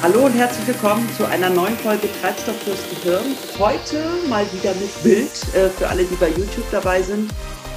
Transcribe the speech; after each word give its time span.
Hallo 0.00 0.26
und 0.26 0.32
herzlich 0.32 0.68
willkommen 0.68 1.08
zu 1.16 1.26
einer 1.26 1.50
neuen 1.50 1.76
Folge 1.78 2.08
Treibstoff 2.20 2.56
fürs 2.62 2.88
Gehirn. 2.88 3.34
Heute 3.58 4.04
mal 4.28 4.46
wieder 4.52 4.72
mit 4.74 5.02
Bild 5.02 5.54
äh, 5.56 5.68
für 5.70 5.88
alle, 5.88 6.04
die 6.04 6.14
bei 6.14 6.28
YouTube 6.28 6.70
dabei 6.70 7.02
sind. 7.02 7.32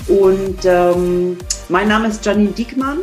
Und 0.08 0.60
ähm, 0.66 1.40
mein 1.68 1.88
Name 1.88 2.10
ist 2.10 2.24
Janine 2.24 2.52
Diekmann. 2.52 3.00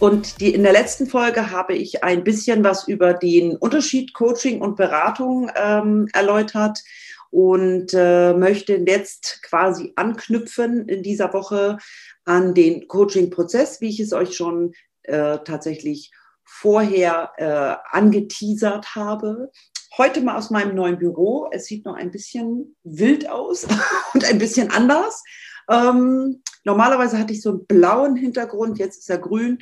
Und 0.00 0.38
die, 0.38 0.52
in 0.52 0.64
der 0.64 0.74
letzten 0.74 1.06
Folge 1.06 1.50
habe 1.50 1.72
ich 1.72 2.04
ein 2.04 2.24
bisschen 2.24 2.62
was 2.62 2.86
über 2.86 3.14
den 3.14 3.56
Unterschied 3.56 4.12
Coaching 4.12 4.60
und 4.60 4.76
Beratung 4.76 5.50
ähm, 5.56 6.06
erläutert 6.12 6.82
und 7.30 7.94
äh, 7.94 8.34
möchte 8.34 8.74
jetzt 8.86 9.42
quasi 9.44 9.94
anknüpfen 9.96 10.86
in 10.90 11.02
dieser 11.02 11.32
Woche 11.32 11.78
an 12.26 12.52
den 12.52 12.86
Coaching-Prozess, 12.86 13.80
wie 13.80 13.88
ich 13.88 14.00
es 14.00 14.12
euch 14.12 14.36
schon 14.36 14.74
äh, 15.04 15.38
tatsächlich 15.38 16.12
vorher 16.46 17.32
äh, 17.36 17.96
angeteasert 17.96 18.94
habe. 18.94 19.50
Heute 19.98 20.20
mal 20.20 20.36
aus 20.36 20.50
meinem 20.50 20.74
neuen 20.74 20.98
Büro. 20.98 21.48
Es 21.52 21.66
sieht 21.66 21.84
noch 21.84 21.94
ein 21.94 22.10
bisschen 22.10 22.76
wild 22.84 23.28
aus 23.28 23.66
und 24.14 24.24
ein 24.24 24.38
bisschen 24.38 24.70
anders. 24.70 25.22
Ähm, 25.68 26.42
normalerweise 26.64 27.18
hatte 27.18 27.32
ich 27.32 27.42
so 27.42 27.50
einen 27.50 27.66
blauen 27.66 28.16
Hintergrund, 28.16 28.78
jetzt 28.78 28.98
ist 29.00 29.10
er 29.10 29.18
grün 29.18 29.58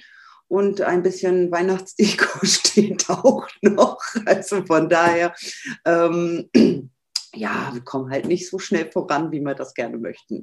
und 0.49 0.83
ein 0.83 1.03
bisschen 1.03 1.51
Weihnachtsdeko 1.51 2.39
steht 2.45 3.09
auch 3.09 3.49
noch. 3.63 3.99
Also 4.27 4.65
von 4.65 4.89
daher, 4.89 5.35
ähm, 5.85 6.51
ja, 7.35 7.71
wir 7.73 7.81
kommen 7.83 8.11
halt 8.11 8.27
nicht 8.27 8.49
so 8.49 8.59
schnell 8.59 8.91
voran, 8.91 9.33
wie 9.33 9.41
wir 9.41 9.55
das 9.55 9.75
gerne 9.75 9.99
möchten. 9.99 10.43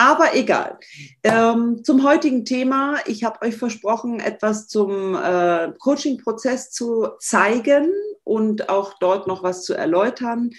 Aber 0.00 0.34
egal. 0.34 0.78
Ähm, 1.22 1.84
zum 1.84 2.02
heutigen 2.04 2.46
Thema. 2.46 2.96
Ich 3.04 3.22
habe 3.22 3.42
euch 3.46 3.54
versprochen, 3.54 4.18
etwas 4.18 4.66
zum 4.66 5.14
äh, 5.14 5.72
Coaching-Prozess 5.78 6.70
zu 6.70 7.08
zeigen 7.18 7.92
und 8.24 8.70
auch 8.70 8.94
dort 8.98 9.26
noch 9.26 9.42
was 9.42 9.62
zu 9.62 9.74
erläutern. 9.74 10.52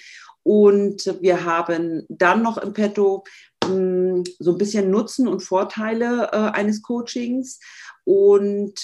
Und 0.44 1.18
wir 1.22 1.44
haben 1.44 2.06
dann 2.08 2.44
noch 2.44 2.60
im 2.60 2.74
Petto 2.74 3.24
mh, 3.64 3.70
hm, 3.72 4.24
so 4.38 4.52
ein 4.52 4.60
bisschen 4.60 4.92
Nutzen 4.92 5.28
und 5.28 5.40
Vorteile 5.40 6.30
äh, 6.32 6.56
eines 6.56 6.84
Coachings. 6.84 7.60
Und 8.04 8.80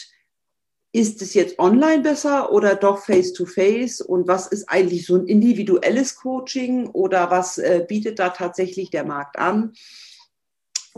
ist 0.92 1.22
es 1.22 1.36
jetzt 1.36 1.60
online 1.60 2.02
besser 2.02 2.52
oder 2.52 2.74
doch 2.74 2.98
face-to-face? 3.06 4.02
-face? 4.02 4.04
Und 4.04 4.28
was 4.28 4.48
ist 4.48 4.68
eigentlich 4.68 5.06
so 5.06 5.18
ein 5.18 5.28
individuelles 5.28 6.16
Coaching 6.16 6.88
oder 6.88 7.30
was 7.30 7.60
äh, 7.60 7.86
bietet 7.88 8.18
da 8.18 8.30
tatsächlich 8.30 8.90
der 8.90 9.04
Markt 9.04 9.38
an? 9.38 9.74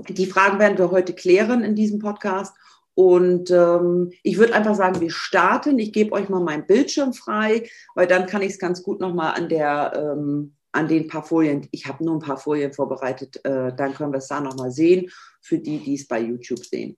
Die 0.08 0.26
Fragen 0.26 0.60
werden 0.60 0.78
wir 0.78 0.92
heute 0.92 1.14
klären 1.14 1.64
in 1.64 1.76
diesem 1.76 2.00
Podcast. 2.00 2.56
Und 2.94 3.50
ähm, 3.52 4.12
ich 4.24 4.38
würde 4.38 4.54
einfach 4.54 4.76
sagen, 4.76 5.00
wir 5.00 5.12
starten. 5.12 5.80
Ich 5.80 5.94
gebe 5.94 6.12
euch 6.12 6.28
mal 6.28 6.42
meinen 6.42 6.66
Bildschirm 6.66 7.14
frei, 7.14 7.70
weil 7.96 8.08
dann 8.08 8.26
kann 8.26 8.42
ich 8.42 8.52
es 8.52 8.60
ganz 8.60 8.84
gut 8.84 9.00
nochmal 9.00 9.36
an 9.36 9.50
ähm, 9.50 10.56
an 10.72 10.88
den 10.88 11.08
paar 11.08 11.24
Folien, 11.24 11.68
ich 11.72 11.88
habe 11.88 12.04
nur 12.04 12.16
ein 12.16 12.22
paar 12.22 12.38
Folien 12.38 12.74
vorbereitet, 12.74 13.44
äh, 13.44 13.74
dann 13.76 13.94
können 13.94 14.12
wir 14.12 14.20
es 14.20 14.28
da 14.28 14.40
nochmal 14.40 14.72
sehen, 14.72 15.10
für 15.42 15.58
die, 15.58 15.80
die 15.80 15.96
es 15.96 16.08
bei 16.08 16.20
YouTube 16.20 16.64
sehen. 16.64 16.98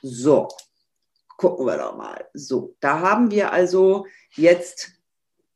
So, 0.00 0.48
gucken 1.36 1.66
wir 1.66 1.76
doch 1.76 1.96
mal. 1.96 2.26
So, 2.32 2.76
da 2.80 3.00
haben 3.00 3.30
wir 3.30 3.52
also 3.52 4.06
jetzt, 4.34 4.92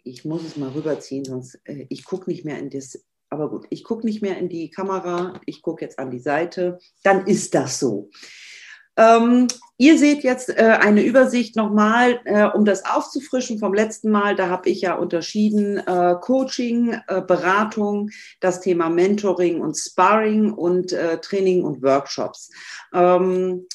ich 0.03 0.25
muss 0.25 0.45
es 0.45 0.57
mal 0.57 0.71
rüberziehen, 0.71 1.25
sonst 1.25 1.61
äh, 1.65 1.87
ich 1.89 2.05
gucke 2.05 2.31
nicht 2.31 2.45
mehr 2.45 2.59
in 2.59 2.71
das 2.71 3.03
aber 3.31 3.51
gut, 3.51 3.67
ich 3.71 3.85
gucke 3.85 4.07
nicht 4.07 4.23
mehr 4.23 4.39
in 4.39 4.49
die 4.49 4.71
Kamera, 4.71 5.41
ich 5.47 5.63
gucke 5.63 5.85
jetzt 5.85 5.99
an 5.99 6.11
die 6.11 6.21
Seite, 6.21 6.79
dann 7.03 7.27
ist 7.27 7.55
das 7.55 7.79
so. 7.79 8.11
Ähm, 8.99 9.49
ihr 9.77 9.99
seht 9.99 10.23
jetzt 10.23 10.49
äh, 10.49 10.79
eine 10.81 11.03
Übersicht 11.03 11.55
nochmal, 11.55 12.21
äh, 12.25 12.47
um 12.47 12.65
das 12.65 12.87
aufzufrischen 12.87 13.59
vom 13.59 13.75
letzten 13.75 14.11
Mal. 14.11 14.35
Da 14.37 14.49
habe 14.49 14.71
ich 14.71 14.81
ja 14.81 14.95
unterschieden 14.95 15.77
äh, 15.79 16.15
Coaching, 16.21 16.99
äh, 17.09 17.21
Beratung, 17.21 18.11
das 18.41 18.61
Thema 18.61 18.89
Mentoring 18.89 19.61
und 19.61 19.75
Sparring 19.77 20.53
und 20.53 20.93
äh, 20.93 21.19
Training 21.21 21.63
und 21.63 21.83
Workshops. 21.83 22.51
Ähm, 22.95 23.67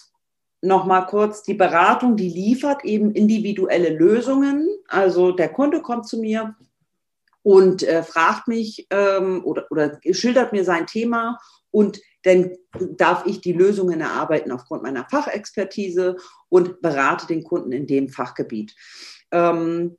Nochmal 0.63 1.07
kurz, 1.07 1.41
die 1.41 1.55
Beratung, 1.55 2.15
die 2.15 2.29
liefert 2.29 2.85
eben 2.85 3.11
individuelle 3.11 3.89
Lösungen. 3.89 4.69
Also 4.87 5.31
der 5.31 5.49
Kunde 5.49 5.81
kommt 5.81 6.07
zu 6.07 6.19
mir, 6.19 6.55
und 7.43 7.83
äh, 7.83 8.03
fragt 8.03 8.47
mich 8.47 8.87
ähm, 8.89 9.43
oder, 9.43 9.65
oder 9.69 9.99
schildert 10.11 10.53
mir 10.53 10.63
sein 10.63 10.87
Thema 10.87 11.39
und 11.71 12.01
dann 12.23 12.51
darf 12.97 13.25
ich 13.25 13.41
die 13.41 13.53
Lösungen 13.53 14.01
erarbeiten 14.01 14.51
aufgrund 14.51 14.83
meiner 14.83 15.07
Fachexpertise 15.09 16.17
und 16.49 16.81
berate 16.81 17.27
den 17.27 17.43
Kunden 17.43 17.71
in 17.71 17.87
dem 17.87 18.09
Fachgebiet. 18.09 18.75
Ähm, 19.31 19.97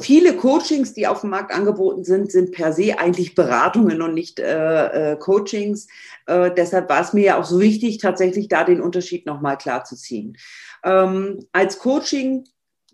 viele 0.00 0.36
Coachings, 0.36 0.92
die 0.92 1.06
auf 1.06 1.22
dem 1.22 1.30
Markt 1.30 1.52
angeboten 1.52 2.04
sind, 2.04 2.30
sind 2.30 2.52
per 2.52 2.72
se 2.72 2.98
eigentlich 2.98 3.34
Beratungen 3.34 4.02
und 4.02 4.14
nicht 4.14 4.40
äh, 4.40 5.12
äh, 5.12 5.16
Coachings. 5.16 5.86
Äh, 6.26 6.50
deshalb 6.54 6.88
war 6.88 7.00
es 7.00 7.12
mir 7.12 7.24
ja 7.24 7.40
auch 7.40 7.44
so 7.44 7.60
wichtig, 7.60 7.98
tatsächlich 7.98 8.48
da 8.48 8.64
den 8.64 8.80
Unterschied 8.80 9.24
nochmal 9.26 9.56
klar 9.56 9.84
zu 9.84 9.96
ziehen. 9.96 10.36
Ähm, 10.82 11.46
als 11.52 11.78
Coaching 11.78 12.44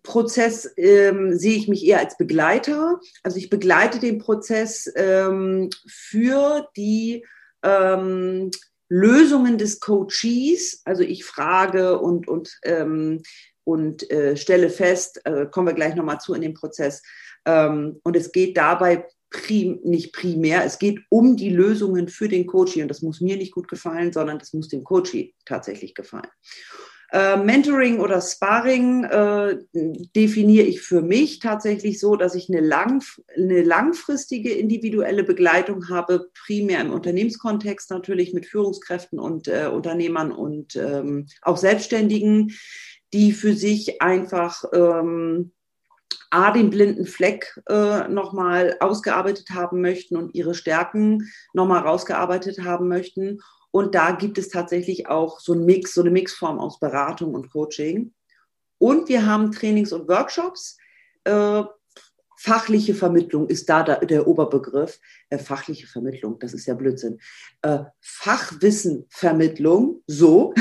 Prozess 0.02 0.70
ähm, 0.76 1.36
sehe 1.36 1.56
ich 1.56 1.68
mich 1.68 1.84
eher 1.84 1.98
als 1.98 2.16
Begleiter. 2.16 3.00
Also 3.22 3.38
ich 3.38 3.50
begleite 3.50 3.98
den 3.98 4.18
Prozess 4.18 4.90
ähm, 4.96 5.70
für 5.86 6.68
die 6.76 7.24
ähm, 7.62 8.50
Lösungen 8.88 9.58
des 9.58 9.80
Coaches. 9.80 10.82
Also 10.84 11.02
ich 11.02 11.24
frage 11.24 11.98
und, 11.98 12.28
und, 12.28 12.58
ähm, 12.64 13.22
und 13.64 14.10
äh, 14.10 14.36
stelle 14.36 14.70
fest, 14.70 15.24
äh, 15.24 15.46
kommen 15.46 15.68
wir 15.68 15.74
gleich 15.74 15.94
nochmal 15.94 16.20
zu 16.20 16.34
in 16.34 16.42
dem 16.42 16.54
Prozess. 16.54 17.02
Ähm, 17.46 18.00
und 18.02 18.16
es 18.16 18.32
geht 18.32 18.56
dabei 18.56 19.06
prim, 19.30 19.78
nicht 19.84 20.12
primär, 20.12 20.64
es 20.64 20.78
geht 20.78 21.00
um 21.08 21.36
die 21.36 21.50
Lösungen 21.50 22.08
für 22.08 22.28
den 22.28 22.46
Coachie. 22.46 22.82
Und 22.82 22.88
das 22.88 23.00
muss 23.00 23.20
mir 23.20 23.36
nicht 23.36 23.52
gut 23.52 23.68
gefallen, 23.68 24.12
sondern 24.12 24.38
das 24.38 24.52
muss 24.52 24.68
dem 24.68 24.82
Coachie 24.82 25.34
tatsächlich 25.44 25.94
gefallen. 25.94 26.28
Äh, 27.12 27.38
Mentoring 27.38 27.98
oder 27.98 28.20
Sparring 28.20 29.02
äh, 29.04 29.58
definiere 29.72 30.66
ich 30.66 30.80
für 30.80 31.02
mich 31.02 31.40
tatsächlich 31.40 31.98
so, 31.98 32.14
dass 32.14 32.36
ich 32.36 32.48
eine, 32.48 32.60
lang, 32.60 33.02
eine 33.36 33.62
langfristige 33.62 34.52
individuelle 34.52 35.24
Begleitung 35.24 35.88
habe, 35.88 36.28
primär 36.46 36.80
im 36.80 36.92
Unternehmenskontext 36.92 37.90
natürlich 37.90 38.32
mit 38.32 38.46
Führungskräften 38.46 39.18
und 39.18 39.48
äh, 39.48 39.68
Unternehmern 39.72 40.30
und 40.30 40.76
ähm, 40.76 41.26
auch 41.42 41.56
Selbstständigen, 41.56 42.52
die 43.12 43.32
für 43.32 43.54
sich 43.54 44.00
einfach 44.00 44.62
ähm, 44.72 45.50
A, 46.30 46.52
den 46.52 46.70
blinden 46.70 47.06
Fleck 47.06 47.60
äh, 47.68 48.06
nochmal 48.06 48.76
ausgearbeitet 48.78 49.50
haben 49.50 49.80
möchten 49.80 50.16
und 50.16 50.36
ihre 50.36 50.54
Stärken 50.54 51.28
nochmal 51.52 51.80
rausgearbeitet 51.80 52.60
haben 52.60 52.86
möchten 52.86 53.40
und 53.70 53.94
da 53.94 54.12
gibt 54.12 54.38
es 54.38 54.48
tatsächlich 54.48 55.08
auch 55.08 55.40
so 55.40 55.54
ein 55.54 55.64
Mix, 55.64 55.94
so 55.94 56.00
eine 56.00 56.10
Mixform 56.10 56.58
aus 56.58 56.80
Beratung 56.80 57.34
und 57.34 57.52
Coaching. 57.52 58.12
Und 58.78 59.08
wir 59.08 59.26
haben 59.26 59.52
Trainings 59.52 59.92
und 59.92 60.08
Workshops. 60.08 60.76
Äh, 61.24 61.62
fachliche 62.36 62.94
Vermittlung 62.94 63.48
ist 63.48 63.68
da 63.68 63.82
der, 63.82 64.04
der 64.06 64.26
Oberbegriff. 64.26 64.98
Äh, 65.28 65.38
fachliche 65.38 65.86
Vermittlung, 65.86 66.38
das 66.38 66.54
ist 66.54 66.66
ja 66.66 66.74
Blödsinn. 66.74 67.20
Äh, 67.62 67.80
Fachwissenvermittlung, 68.00 70.02
so. 70.06 70.54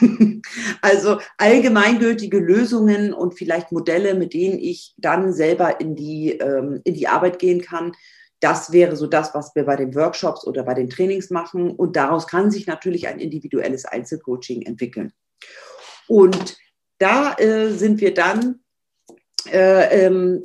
also 0.82 1.20
allgemeingültige 1.38 2.38
Lösungen 2.38 3.12
und 3.12 3.34
vielleicht 3.34 3.70
Modelle, 3.70 4.14
mit 4.14 4.34
denen 4.34 4.58
ich 4.58 4.94
dann 4.96 5.32
selber 5.32 5.80
in 5.80 5.94
die, 5.94 6.32
ähm, 6.32 6.80
in 6.84 6.94
die 6.94 7.06
Arbeit 7.06 7.38
gehen 7.38 7.60
kann 7.60 7.92
das 8.40 8.72
wäre 8.72 8.96
so 8.96 9.06
das, 9.06 9.34
was 9.34 9.54
wir 9.54 9.64
bei 9.64 9.76
den 9.76 9.94
Workshops 9.94 10.46
oder 10.46 10.62
bei 10.62 10.74
den 10.74 10.90
Trainings 10.90 11.30
machen. 11.30 11.70
Und 11.70 11.96
daraus 11.96 12.26
kann 12.26 12.50
sich 12.50 12.66
natürlich 12.66 13.08
ein 13.08 13.18
individuelles 13.18 13.84
Einzelcoaching 13.84 14.62
entwickeln. 14.62 15.12
Und 16.06 16.56
da 16.98 17.34
äh, 17.34 17.70
sind 17.70 18.00
wir 18.00 18.14
dann, 18.14 18.60
äh, 19.50 20.06
ähm, 20.06 20.42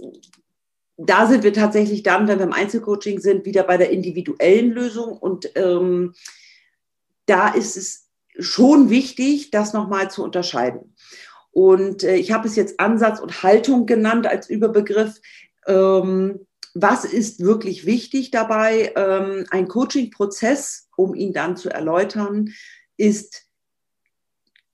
da 0.97 1.27
sind 1.27 1.43
wir 1.43 1.53
tatsächlich 1.53 2.03
dann, 2.03 2.27
wenn 2.27 2.39
wir 2.39 2.45
im 2.45 2.53
Einzelcoaching 2.53 3.19
sind, 3.19 3.45
wieder 3.45 3.63
bei 3.63 3.77
der 3.77 3.89
individuellen 3.89 4.71
Lösung. 4.71 5.17
Und 5.17 5.51
ähm, 5.55 6.13
da 7.25 7.49
ist 7.49 7.75
es 7.75 8.09
schon 8.39 8.89
wichtig, 8.89 9.51
das 9.51 9.73
nochmal 9.73 10.09
zu 10.09 10.23
unterscheiden. 10.23 10.95
Und 11.51 12.03
äh, 12.03 12.15
ich 12.15 12.31
habe 12.31 12.47
es 12.47 12.55
jetzt 12.55 12.79
Ansatz 12.79 13.19
und 13.19 13.43
Haltung 13.43 13.85
genannt 13.85 14.27
als 14.27 14.49
Überbegriff. 14.49 15.19
Ähm, 15.67 16.47
was 16.73 17.05
ist 17.05 17.41
wirklich 17.41 17.85
wichtig 17.85 18.31
dabei? 18.31 18.93
Ähm, 18.95 19.45
ein 19.49 19.67
Coaching-Prozess, 19.67 20.89
um 20.95 21.13
ihn 21.15 21.33
dann 21.33 21.57
zu 21.57 21.69
erläutern, 21.69 22.53
ist 22.97 23.47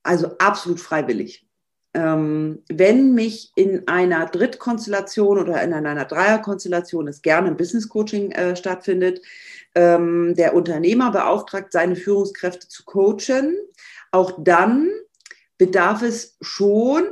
also 0.04 0.38
absolut 0.38 0.80
freiwillig. 0.80 1.48
Ähm, 1.94 2.64
wenn 2.70 3.14
mich 3.14 3.52
in 3.56 3.88
einer 3.88 4.28
Drittkonstellation 4.28 5.40
oder 5.40 5.62
in 5.64 5.74
einer 5.74 6.06
Dreierkonstellation 6.06 7.08
es 7.08 7.22
gerne 7.22 7.48
ein 7.48 7.58
Business 7.58 7.90
Coaching 7.90 8.32
äh, 8.32 8.56
stattfindet, 8.56 9.22
ähm, 9.74 10.36
der 10.36 10.54
Unternehmer 10.54 11.12
beauftragt, 11.12 11.72
seine 11.72 11.96
Führungskräfte 11.96 12.68
zu 12.68 12.84
coachen, 12.86 13.58
auch 14.12 14.38
dann 14.44 14.90
bedarf 15.58 16.02
es 16.04 16.38
schon 16.42 17.06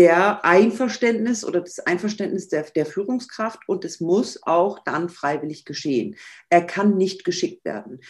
der 0.00 0.46
Einverständnis 0.46 1.44
oder 1.44 1.60
das 1.60 1.78
Einverständnis 1.78 2.48
der, 2.48 2.62
der 2.62 2.86
Führungskraft 2.86 3.68
und 3.68 3.84
es 3.84 4.00
muss 4.00 4.42
auch 4.44 4.78
dann 4.78 5.10
freiwillig 5.10 5.66
geschehen. 5.66 6.16
Er 6.48 6.62
kann 6.62 6.96
nicht 6.96 7.22
geschickt 7.22 7.66
werden. 7.66 8.00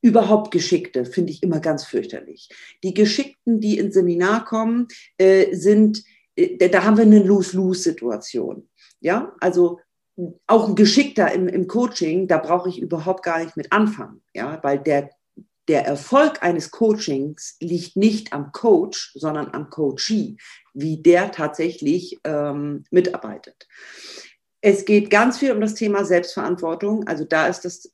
Überhaupt 0.00 0.50
Geschickte 0.50 1.04
finde 1.04 1.32
ich 1.32 1.42
immer 1.42 1.60
ganz 1.60 1.84
fürchterlich. 1.84 2.48
Die 2.82 2.94
Geschickten, 2.94 3.60
die 3.60 3.76
ins 3.76 3.92
Seminar 3.92 4.46
kommen, 4.46 4.88
äh, 5.18 5.54
sind, 5.54 6.04
äh, 6.36 6.70
da 6.70 6.84
haben 6.84 6.96
wir 6.96 7.04
eine 7.04 7.22
Lose-Lose-Situation. 7.22 8.70
Ja, 9.00 9.36
also 9.38 9.80
auch 10.46 10.70
ein 10.70 10.74
Geschickter 10.74 11.30
im, 11.32 11.48
im 11.48 11.66
Coaching, 11.66 12.28
da 12.28 12.38
brauche 12.38 12.70
ich 12.70 12.80
überhaupt 12.80 13.22
gar 13.22 13.44
nicht 13.44 13.58
mit 13.58 13.72
anfangen, 13.72 14.22
ja, 14.32 14.58
weil 14.62 14.78
der, 14.78 15.10
der 15.68 15.84
Erfolg 15.84 16.42
eines 16.42 16.70
Coachings 16.70 17.56
liegt 17.60 17.96
nicht 17.96 18.32
am 18.32 18.52
Coach, 18.52 19.12
sondern 19.14 19.52
am 19.52 19.70
Coachee, 19.70 20.36
wie 20.74 21.02
der 21.02 21.32
tatsächlich 21.32 22.18
ähm, 22.24 22.84
mitarbeitet. 22.90 23.66
Es 24.60 24.84
geht 24.84 25.10
ganz 25.10 25.38
viel 25.38 25.52
um 25.52 25.60
das 25.60 25.74
Thema 25.74 26.04
Selbstverantwortung. 26.04 27.06
Also 27.06 27.24
da 27.24 27.46
ist 27.46 27.64
das, 27.64 27.92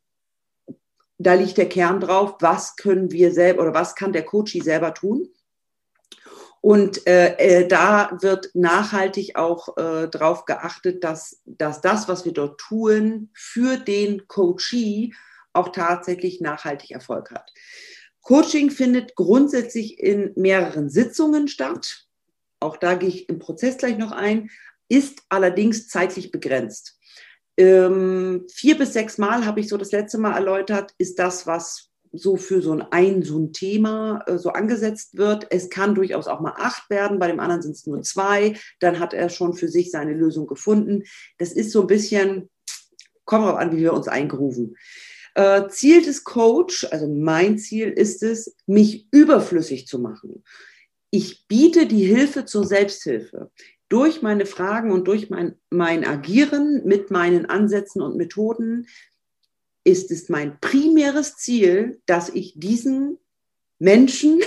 da 1.19 1.34
liegt 1.34 1.58
der 1.58 1.69
Kern 1.69 2.00
drauf. 2.00 2.36
Was 2.40 2.76
können 2.76 3.10
wir 3.10 3.32
selber 3.32 3.62
oder 3.62 3.74
was 3.74 3.94
kann 3.94 4.12
der 4.12 4.24
Coachee 4.24 4.60
selber 4.60 4.94
tun? 4.94 5.28
Und 6.60 7.08
äh, 7.08 7.34
äh, 7.38 7.66
da 7.66 8.16
wird 8.20 8.50
nachhaltig 8.54 9.34
auch 9.34 9.76
äh, 9.76 10.08
darauf 10.08 10.44
geachtet, 10.44 11.02
dass, 11.02 11.42
dass 11.44 11.80
das, 11.80 12.06
was 12.06 12.24
wir 12.24 12.32
dort 12.32 12.60
tun, 12.60 13.30
für 13.34 13.78
den 13.78 14.28
Coachee 14.28 15.12
auch 15.52 15.70
tatsächlich 15.70 16.40
nachhaltig 16.40 16.90
Erfolg 16.90 17.31
hat. 17.31 17.52
Coaching 18.22 18.70
findet 18.70 19.16
grundsätzlich 19.16 19.99
in 19.99 20.32
mehreren 20.37 20.88
Sitzungen 20.88 21.49
statt. 21.49 22.06
Auch 22.60 22.76
da 22.76 22.94
gehe 22.94 23.08
ich 23.08 23.28
im 23.28 23.38
Prozess 23.38 23.76
gleich 23.78 23.99
noch 23.99 24.12
ein, 24.12 24.50
ist 24.88 25.22
allerdings 25.28 25.88
zeitlich 25.88 26.31
begrenzt. 26.31 26.99
Ähm, 27.56 28.46
vier 28.52 28.78
bis 28.78 28.93
sechs 28.93 29.19
Mal 29.19 29.44
habe 29.44 29.60
ich 29.60 29.69
so 29.69 29.76
das 29.76 29.93
letzte 29.93 30.19
Mal 30.19 30.34
erläutert, 30.34 30.94
ist 30.99 31.19
das, 31.19 31.46
was 31.46 31.90
so 32.12 32.37
für 32.37 32.62
so 32.62 32.72
ein, 32.72 32.82
ein 32.90 33.22
so 33.22 33.38
ein 33.38 33.52
Thema 33.52 34.22
äh, 34.26 34.38
so 34.38 34.50
angesetzt 34.50 35.16
wird. 35.16 35.46
Es 35.50 35.70
kann 35.70 35.94
durchaus 35.94 36.28
auch 36.28 36.40
mal 36.40 36.55
acht 36.56 36.88
werden, 36.90 37.19
bei 37.19 37.26
dem 37.26 37.40
anderen 37.40 37.62
sind 37.62 37.72
es 37.72 37.87
nur 37.87 38.02
zwei. 38.02 38.55
Dann 38.81 39.00
hat 39.00 39.14
er 39.14 39.28
schon 39.28 39.55
für 39.55 39.69
sich 39.69 39.90
seine 39.90 40.12
Lösung 40.12 40.46
gefunden. 40.46 41.05
Das 41.38 41.52
ist 41.52 41.72
so 41.72 41.82
ein 41.82 41.87
bisschen, 41.87 42.50
kommt 43.25 43.44
darauf 43.44 43.58
an, 43.58 43.72
wie 43.72 43.81
wir 43.81 43.94
uns 43.94 44.08
eingerufen. 44.08 44.76
Äh, 45.34 45.69
Ziel 45.69 46.02
des 46.02 46.25
Coach, 46.25 46.87
also 46.90 47.08
mein 47.08 47.58
Ziel 47.58 47.88
ist 47.88 48.23
es, 48.23 48.55
mich 48.67 49.08
überflüssig 49.11 49.87
zu 49.87 49.99
machen. 49.99 50.44
Ich 51.11 51.46
biete 51.46 51.87
die 51.87 52.05
Hilfe 52.05 52.44
zur 52.44 52.67
Selbsthilfe 52.67 53.50
durch 53.88 54.23
meine 54.23 54.46
Fragen 54.46 54.90
und 54.90 55.06
durch 55.06 55.31
mein, 55.31 55.55
mein 55.70 56.06
Agieren 56.06 56.82
mit 56.84 57.11
meinen 57.11 57.46
Ansätzen 57.46 58.00
und 58.00 58.17
Methoden 58.17 58.87
ist 59.84 60.11
es 60.11 60.29
mein 60.29 60.58
primäres 60.61 61.37
Ziel, 61.37 62.00
dass 62.06 62.29
ich 62.29 62.55
diesen 62.56 63.19
Menschen 63.79 64.40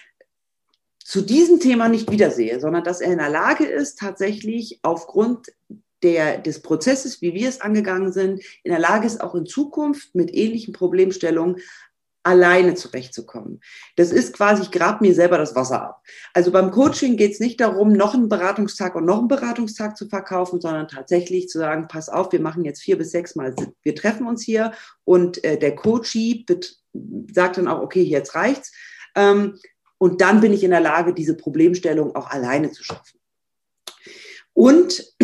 zu 1.04 1.20
diesem 1.20 1.60
Thema 1.60 1.88
nicht 1.88 2.10
wiedersehe, 2.10 2.60
sondern 2.60 2.84
dass 2.84 3.00
er 3.00 3.12
in 3.12 3.18
der 3.18 3.30
Lage 3.30 3.66
ist, 3.66 3.98
tatsächlich 3.98 4.80
aufgrund 4.82 5.48
der, 6.06 6.38
des 6.38 6.62
Prozesses, 6.62 7.20
wie 7.20 7.34
wir 7.34 7.48
es 7.48 7.60
angegangen 7.60 8.12
sind, 8.12 8.40
in 8.62 8.70
der 8.70 8.78
Lage 8.78 9.06
ist, 9.06 9.20
auch 9.20 9.34
in 9.34 9.44
Zukunft 9.44 10.14
mit 10.14 10.32
ähnlichen 10.32 10.72
Problemstellungen 10.72 11.56
alleine 12.22 12.74
zurechtzukommen. 12.74 13.60
Das 13.96 14.10
ist 14.10 14.32
quasi, 14.32 14.62
ich 14.62 14.70
grab 14.70 15.00
mir 15.00 15.14
selber 15.14 15.38
das 15.38 15.54
Wasser 15.54 15.82
ab. 15.82 16.02
Also 16.32 16.50
beim 16.50 16.70
Coaching 16.70 17.16
geht 17.16 17.32
es 17.32 17.40
nicht 17.40 17.60
darum, 17.60 17.92
noch 17.92 18.14
einen 18.14 18.28
Beratungstag 18.28 18.94
und 18.94 19.04
noch 19.04 19.18
einen 19.18 19.28
Beratungstag 19.28 19.96
zu 19.96 20.08
verkaufen, 20.08 20.60
sondern 20.60 20.88
tatsächlich 20.88 21.48
zu 21.48 21.58
sagen, 21.58 21.86
pass 21.88 22.08
auf, 22.08 22.32
wir 22.32 22.40
machen 22.40 22.64
jetzt 22.64 22.82
vier 22.82 22.98
bis 22.98 23.12
sechs 23.12 23.36
Mal, 23.36 23.54
wir 23.82 23.94
treffen 23.94 24.26
uns 24.26 24.42
hier 24.42 24.72
und 25.04 25.42
äh, 25.44 25.56
der 25.58 25.76
Coachie 25.76 26.44
sagt 27.32 27.58
dann 27.58 27.68
auch, 27.68 27.80
okay, 27.80 28.02
jetzt 28.02 28.34
reicht's. 28.34 28.72
Ähm, 29.14 29.58
und 29.98 30.20
dann 30.20 30.40
bin 30.40 30.52
ich 30.52 30.64
in 30.64 30.70
der 30.70 30.80
Lage, 30.80 31.14
diese 31.14 31.36
Problemstellung 31.36 32.14
auch 32.16 32.30
alleine 32.30 32.70
zu 32.70 32.82
schaffen. 32.82 33.20
Und 34.52 35.14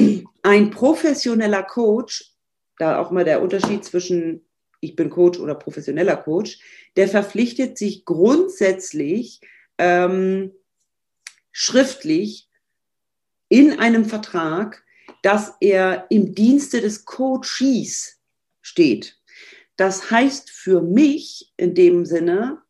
ein 0.43 0.71
professioneller 0.71 1.63
Coach, 1.63 2.35
da 2.79 2.99
auch 2.99 3.11
mal 3.11 3.25
der 3.25 3.43
Unterschied 3.43 3.85
zwischen 3.85 4.45
ich 4.83 4.97
bin 4.97 5.11
Coach 5.11 5.39
oder 5.39 5.55
professioneller 5.55 6.17
Coach, 6.17 6.59
der 6.97 7.09
verpflichtet 7.09 7.79
sich 7.79 8.05
grundsätzlich 8.05 9.41
ähm, 9.79 10.53
schriftlich 11.53 12.49
in 13.49 13.79
einem 13.79 14.05
Vertrag, 14.05 14.85
dass 15.23 15.55
er 15.61 16.07
im 16.11 16.35
Dienste 16.35 16.81
des 16.81 17.05
Coaches 17.05 18.19
steht. 18.61 19.19
Das 19.77 20.11
heißt 20.11 20.51
für 20.51 20.83
mich 20.83 21.53
in 21.57 21.75
dem 21.75 22.05
Sinne, 22.05 22.61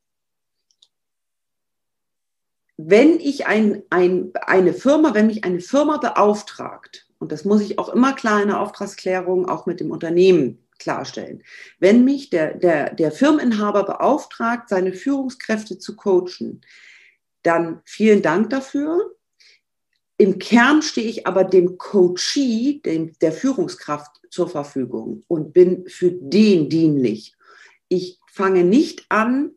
wenn 2.76 3.20
ich 3.20 3.46
ein, 3.46 3.82
ein, 3.90 4.32
eine 4.34 4.75
Firma, 4.75 5.14
wenn 5.14 5.28
mich 5.28 5.44
eine 5.44 5.60
Firma 5.60 5.96
beauftragt, 5.96 7.06
und 7.22 7.30
das 7.30 7.44
muss 7.44 7.62
ich 7.62 7.78
auch 7.78 7.88
immer 7.88 8.14
klar 8.14 8.42
in 8.42 8.48
der 8.48 8.60
Auftragsklärung 8.60 9.48
auch 9.48 9.64
mit 9.64 9.78
dem 9.78 9.92
Unternehmen 9.92 10.58
klarstellen. 10.80 11.44
Wenn 11.78 12.04
mich 12.04 12.30
der, 12.30 12.54
der, 12.54 12.92
der 12.92 13.12
Firmeninhaber 13.12 13.84
beauftragt, 13.84 14.69
seine 14.69 14.92
Führungskräfte 14.92 15.78
zu 15.78 15.94
coachen, 15.94 16.62
dann 17.44 17.80
vielen 17.84 18.22
Dank 18.22 18.50
dafür. 18.50 19.14
Im 20.16 20.40
Kern 20.40 20.82
stehe 20.82 21.08
ich 21.08 21.24
aber 21.28 21.44
dem 21.44 21.78
Coachee, 21.78 22.80
dem, 22.84 23.12
der 23.20 23.30
Führungskraft 23.30 24.20
zur 24.28 24.48
Verfügung 24.48 25.22
und 25.28 25.52
bin 25.52 25.88
für 25.88 26.10
den 26.10 26.68
dienlich. 26.68 27.36
Ich 27.86 28.18
fange 28.26 28.64
nicht 28.64 29.06
an 29.10 29.52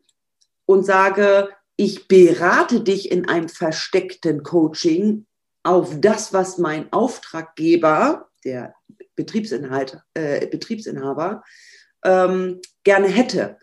und 0.66 0.86
sage, 0.86 1.48
ich 1.74 2.06
berate 2.06 2.82
dich 2.82 3.10
in 3.10 3.28
einem 3.28 3.48
versteckten 3.48 4.44
Coaching 4.44 5.26
auf 5.66 6.00
das, 6.00 6.32
was 6.32 6.58
mein 6.58 6.92
Auftraggeber, 6.92 8.28
der 8.44 8.74
Betriebsinhalt, 9.16 9.98
äh, 10.14 10.46
Betriebsinhaber 10.46 11.42
ähm, 12.04 12.60
gerne 12.84 13.08
hätte. 13.08 13.58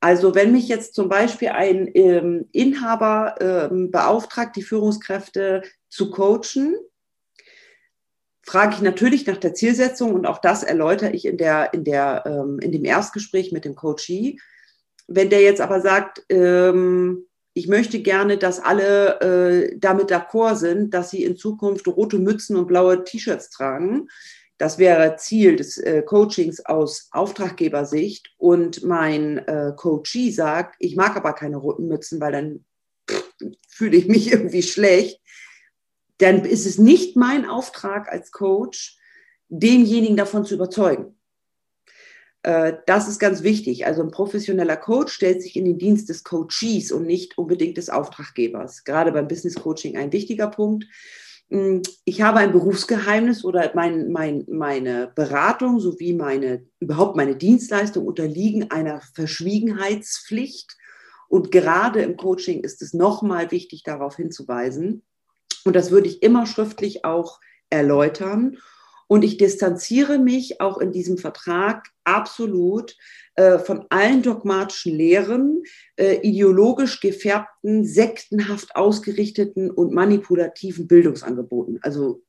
Also 0.00 0.34
wenn 0.34 0.52
mich 0.52 0.68
jetzt 0.68 0.94
zum 0.94 1.08
Beispiel 1.08 1.48
ein 1.48 1.90
ähm, 1.94 2.48
Inhaber 2.52 3.34
ähm, 3.40 3.90
beauftragt, 3.90 4.56
die 4.56 4.62
Führungskräfte 4.62 5.62
zu 5.88 6.10
coachen, 6.10 6.76
frage 8.42 8.74
ich 8.76 8.80
natürlich 8.80 9.26
nach 9.26 9.36
der 9.36 9.52
Zielsetzung 9.52 10.14
und 10.14 10.26
auch 10.26 10.38
das 10.38 10.62
erläutere 10.62 11.10
ich 11.10 11.26
in, 11.26 11.36
der, 11.36 11.74
in, 11.74 11.84
der, 11.84 12.24
ähm, 12.26 12.58
in 12.60 12.72
dem 12.72 12.84
Erstgespräch 12.84 13.52
mit 13.52 13.64
dem 13.64 13.74
Coachee. 13.74 14.38
Wenn 15.06 15.28
der 15.28 15.42
jetzt 15.42 15.60
aber 15.60 15.80
sagt, 15.80 16.24
ähm, 16.30 17.26
ich 17.52 17.68
möchte 17.68 18.00
gerne, 18.00 18.38
dass 18.38 18.60
alle 18.60 19.20
äh, 19.20 19.78
damit 19.78 20.10
d'accord 20.10 20.56
sind, 20.56 20.94
dass 20.94 21.10
sie 21.10 21.24
in 21.24 21.36
Zukunft 21.36 21.86
rote 21.88 22.18
Mützen 22.18 22.56
und 22.56 22.68
blaue 22.68 23.04
T-Shirts 23.04 23.50
tragen, 23.50 24.08
das 24.60 24.76
wäre 24.76 25.16
Ziel 25.16 25.56
des 25.56 25.78
äh, 25.78 26.02
Coachings 26.02 26.66
aus 26.66 27.08
Auftraggebersicht. 27.12 28.34
Und 28.36 28.84
mein 28.84 29.38
äh, 29.38 29.72
Coachee 29.74 30.30
sagt, 30.30 30.76
ich 30.80 30.96
mag 30.96 31.16
aber 31.16 31.32
keine 31.32 31.56
roten 31.56 31.88
Mützen, 31.88 32.20
weil 32.20 32.32
dann 32.32 32.64
fühle 33.66 33.96
ich 33.96 34.06
mich 34.06 34.30
irgendwie 34.32 34.62
schlecht. 34.62 35.18
Dann 36.18 36.44
ist 36.44 36.66
es 36.66 36.76
nicht 36.76 37.16
mein 37.16 37.48
Auftrag 37.48 38.12
als 38.12 38.32
Coach, 38.32 38.98
denjenigen 39.48 40.18
davon 40.18 40.44
zu 40.44 40.56
überzeugen. 40.56 41.18
Äh, 42.42 42.74
das 42.86 43.08
ist 43.08 43.18
ganz 43.18 43.42
wichtig. 43.42 43.86
Also 43.86 44.02
ein 44.02 44.10
professioneller 44.10 44.76
Coach 44.76 45.12
stellt 45.12 45.42
sich 45.42 45.56
in 45.56 45.64
den 45.64 45.78
Dienst 45.78 46.08
des 46.08 46.24
Coaches 46.24 46.92
und 46.92 47.06
nicht 47.06 47.38
unbedingt 47.38 47.76
des 47.76 47.90
Auftraggebers. 47.90 48.84
Gerade 48.84 49.12
beim 49.12 49.28
Business 49.28 49.54
Coaching 49.54 49.96
ein 49.96 50.12
wichtiger 50.12 50.48
Punkt. 50.48 50.86
Hm, 51.50 51.82
ich 52.04 52.22
habe 52.22 52.38
ein 52.38 52.52
Berufsgeheimnis 52.52 53.44
oder 53.44 53.70
mein, 53.74 54.10
mein, 54.10 54.44
meine 54.48 55.12
Beratung 55.14 55.80
sowie 55.80 56.14
meine, 56.14 56.66
überhaupt 56.78 57.16
meine 57.16 57.36
Dienstleistung 57.36 58.06
unterliegen 58.06 58.70
einer 58.70 59.02
Verschwiegenheitspflicht. 59.14 60.76
Und 61.28 61.52
gerade 61.52 62.02
im 62.02 62.16
Coaching 62.16 62.64
ist 62.64 62.82
es 62.82 62.94
nochmal 62.94 63.50
wichtig, 63.50 63.82
darauf 63.84 64.16
hinzuweisen. 64.16 65.02
Und 65.64 65.76
das 65.76 65.90
würde 65.90 66.08
ich 66.08 66.22
immer 66.22 66.46
schriftlich 66.46 67.04
auch 67.04 67.38
erläutern. 67.68 68.56
Und 69.10 69.24
ich 69.24 69.38
distanziere 69.38 70.20
mich 70.20 70.60
auch 70.60 70.78
in 70.78 70.92
diesem 70.92 71.18
Vertrag 71.18 71.88
absolut 72.04 72.96
äh, 73.34 73.58
von 73.58 73.84
allen 73.88 74.22
dogmatischen 74.22 74.94
Lehren, 74.94 75.64
äh, 75.96 76.20
ideologisch 76.22 77.00
gefärbten, 77.00 77.84
sektenhaft 77.84 78.76
ausgerichteten 78.76 79.68
und 79.68 79.92
manipulativen 79.92 80.86
Bildungsangeboten. 80.86 81.80
Also 81.82 82.22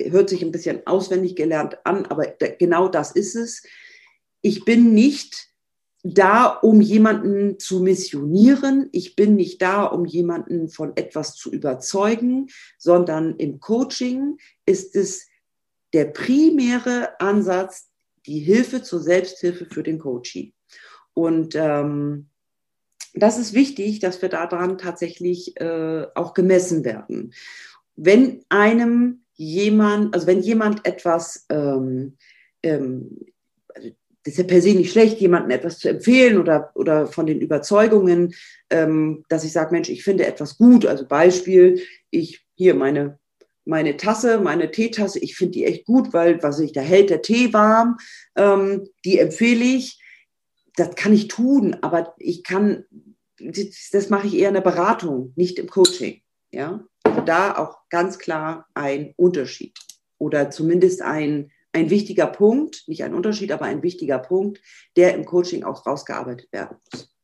hört 0.00 0.28
sich 0.28 0.42
ein 0.42 0.52
bisschen 0.52 0.86
auswendig 0.86 1.34
gelernt 1.34 1.78
an, 1.84 2.06
aber 2.06 2.26
genau 2.60 2.86
das 2.86 3.10
ist 3.10 3.34
es. 3.34 3.64
Ich 4.40 4.64
bin 4.64 4.94
nicht 4.94 5.48
da, 6.04 6.46
um 6.46 6.80
jemanden 6.80 7.58
zu 7.58 7.80
missionieren. 7.80 8.88
Ich 8.92 9.16
bin 9.16 9.34
nicht 9.34 9.60
da, 9.62 9.82
um 9.86 10.04
jemanden 10.04 10.68
von 10.68 10.96
etwas 10.96 11.34
zu 11.34 11.50
überzeugen, 11.50 12.50
sondern 12.78 13.34
im 13.34 13.58
Coaching 13.58 14.38
ist 14.64 14.94
es 14.94 15.26
der 15.92 16.06
primäre 16.06 17.20
Ansatz, 17.20 17.88
die 18.26 18.40
Hilfe 18.40 18.82
zur 18.82 19.00
Selbsthilfe 19.00 19.66
für 19.66 19.82
den 19.82 19.98
Coachee. 19.98 20.52
Und 21.14 21.54
ähm, 21.54 22.28
das 23.14 23.38
ist 23.38 23.54
wichtig, 23.54 24.00
dass 24.00 24.20
wir 24.22 24.28
daran 24.28 24.78
tatsächlich 24.78 25.58
äh, 25.60 26.06
auch 26.14 26.34
gemessen 26.34 26.84
werden. 26.84 27.32
Wenn 27.96 28.44
einem 28.48 29.22
jemand, 29.34 30.14
also 30.14 30.26
wenn 30.26 30.40
jemand 30.40 30.86
etwas 30.86 31.46
ähm, 31.48 32.16
ähm, 32.62 33.18
das 34.24 34.34
ist 34.34 34.38
ja 34.38 34.44
per 34.44 34.60
se 34.60 34.74
nicht 34.74 34.92
schlecht, 34.92 35.20
jemandem 35.20 35.52
etwas 35.52 35.78
zu 35.78 35.88
empfehlen 35.88 36.38
oder, 36.38 36.70
oder 36.74 37.06
von 37.06 37.26
den 37.26 37.40
Überzeugungen, 37.40 38.34
ähm, 38.68 39.24
dass 39.30 39.44
ich 39.44 39.52
sage, 39.52 39.72
Mensch, 39.72 39.88
ich 39.88 40.04
finde 40.04 40.26
etwas 40.26 40.58
gut. 40.58 40.84
Also 40.84 41.06
Beispiel, 41.06 41.80
ich 42.10 42.44
hier 42.54 42.74
meine, 42.74 43.18
meine 43.68 43.98
Tasse, 43.98 44.40
meine 44.40 44.70
Teetasse, 44.70 45.18
ich 45.18 45.36
finde 45.36 45.52
die 45.52 45.66
echt 45.66 45.84
gut, 45.84 46.14
weil, 46.14 46.42
was 46.42 46.58
ich, 46.58 46.72
da 46.72 46.80
hält 46.80 47.10
der 47.10 47.20
Tee 47.20 47.52
warm, 47.52 47.98
ähm, 48.34 48.88
die 49.04 49.18
empfehle 49.18 49.62
ich. 49.62 50.02
Das 50.74 50.94
kann 50.94 51.12
ich 51.12 51.28
tun, 51.28 51.76
aber 51.82 52.14
ich 52.18 52.44
kann, 52.44 52.84
das, 53.38 53.90
das 53.92 54.08
mache 54.08 54.26
ich 54.26 54.36
eher 54.36 54.48
in 54.48 54.54
der 54.54 54.62
Beratung, 54.62 55.32
nicht 55.36 55.58
im 55.58 55.68
Coaching. 55.68 56.22
Ja, 56.50 56.82
also 57.02 57.20
da 57.20 57.58
auch 57.58 57.76
ganz 57.90 58.18
klar 58.18 58.66
ein 58.72 59.12
Unterschied 59.16 59.78
oder 60.16 60.50
zumindest 60.50 61.02
ein, 61.02 61.50
ein 61.72 61.90
wichtiger 61.90 62.26
Punkt, 62.26 62.84
nicht 62.86 63.04
ein 63.04 63.12
Unterschied, 63.12 63.52
aber 63.52 63.66
ein 63.66 63.82
wichtiger 63.82 64.18
Punkt, 64.18 64.62
der 64.96 65.14
im 65.14 65.26
Coaching 65.26 65.64
auch 65.64 65.84
rausgearbeitet 65.84 66.50
werden 66.52 66.78
muss. 66.90 67.14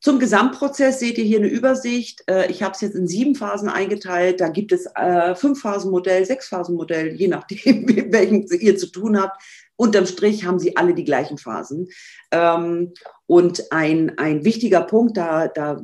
Zum 0.00 0.18
Gesamtprozess 0.18 0.98
seht 0.98 1.18
ihr 1.18 1.24
hier 1.24 1.38
eine 1.38 1.48
Übersicht. 1.48 2.24
Äh, 2.26 2.50
ich 2.50 2.62
habe 2.62 2.74
es 2.74 2.80
jetzt 2.80 2.94
in 2.94 3.06
sieben 3.06 3.34
Phasen 3.34 3.68
eingeteilt. 3.68 4.40
Da 4.40 4.48
gibt 4.48 4.72
es 4.72 4.86
äh, 4.94 5.34
Fünf-Phasen-Modell, 5.34 6.24
Sechs-Phasen-Modell, 6.24 7.14
je 7.14 7.28
nachdem, 7.28 7.84
mit 7.84 8.10
welchem 8.12 8.46
ihr 8.58 8.76
zu 8.78 8.86
tun 8.86 9.20
habt. 9.20 9.42
Unterm 9.76 10.06
Strich 10.06 10.44
haben 10.44 10.58
sie 10.58 10.76
alle 10.76 10.94
die 10.94 11.04
gleichen 11.04 11.36
Phasen. 11.36 11.88
Ähm, 12.30 12.94
und 13.26 13.72
ein, 13.72 14.18
ein 14.18 14.44
wichtiger 14.44 14.80
Punkt, 14.82 15.16
da, 15.18 15.48
da, 15.48 15.82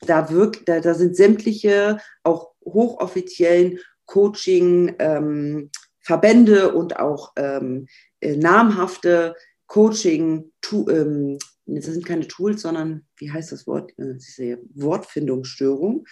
da, 0.00 0.30
wirkt, 0.30 0.68
da, 0.68 0.80
da 0.80 0.94
sind 0.94 1.16
sämtliche 1.16 1.98
auch 2.24 2.52
hochoffiziellen 2.64 3.78
Coaching, 4.04 4.96
ähm, 4.98 5.70
und 6.08 7.00
auch 7.00 7.32
ähm, 7.36 7.88
äh, 8.20 8.36
namhafte 8.36 9.34
Coaching, 9.66 10.52
tu, 10.60 10.88
ähm, 10.88 11.38
das 11.66 11.86
sind 11.86 12.06
keine 12.06 12.26
Tools, 12.28 12.62
sondern 12.62 13.06
wie 13.16 13.30
heißt 13.30 13.52
das 13.52 13.66
Wort? 13.66 13.92
Diese 13.98 14.58
Wortfindungsstörung. 14.74 16.06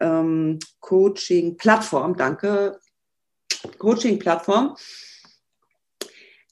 Ähm, 0.00 0.58
Coaching-Plattform, 0.80 2.16
danke. 2.16 2.78
Coaching-Plattform 3.78 4.76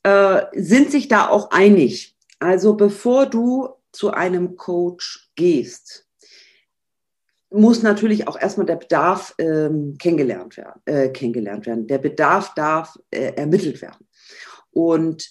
äh, 0.02 0.42
sind 0.52 0.90
sich 0.90 1.08
da 1.08 1.28
auch 1.28 1.50
einig. 1.50 2.16
Also 2.38 2.74
bevor 2.74 3.26
du 3.26 3.68
zu 3.92 4.10
einem 4.10 4.56
Coach 4.56 5.30
gehst, 5.34 6.06
muss 7.50 7.82
natürlich 7.82 8.28
auch 8.28 8.38
erstmal 8.38 8.66
der 8.66 8.76
Bedarf 8.76 9.34
ähm, 9.38 9.96
kennengelernt, 9.98 10.56
werden, 10.56 10.80
äh, 10.84 11.08
kennengelernt 11.10 11.66
werden. 11.66 11.86
Der 11.86 11.98
Bedarf 11.98 12.54
darf 12.54 12.98
äh, 13.10 13.32
ermittelt 13.34 13.80
werden. 13.80 14.06
Und 14.70 15.30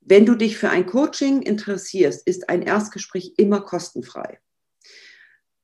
wenn 0.00 0.26
du 0.26 0.34
dich 0.34 0.56
für 0.56 0.70
ein 0.70 0.86
Coaching 0.86 1.42
interessierst, 1.42 2.26
ist 2.26 2.48
ein 2.48 2.62
Erstgespräch 2.62 3.34
immer 3.36 3.60
kostenfrei. 3.60 4.40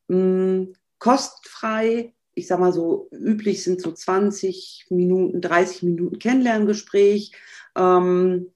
Hm, 0.08 0.74
kostenfrei, 0.98 2.14
ich 2.34 2.46
sage 2.46 2.60
mal 2.60 2.72
so, 2.72 3.08
üblich 3.12 3.62
sind 3.64 3.80
so 3.80 3.92
20 3.92 4.86
Minuten, 4.90 5.40
30 5.40 5.82
Minuten 5.82 6.18
Kennenlerngespräch, 6.18 7.32
ähm, 7.76 8.52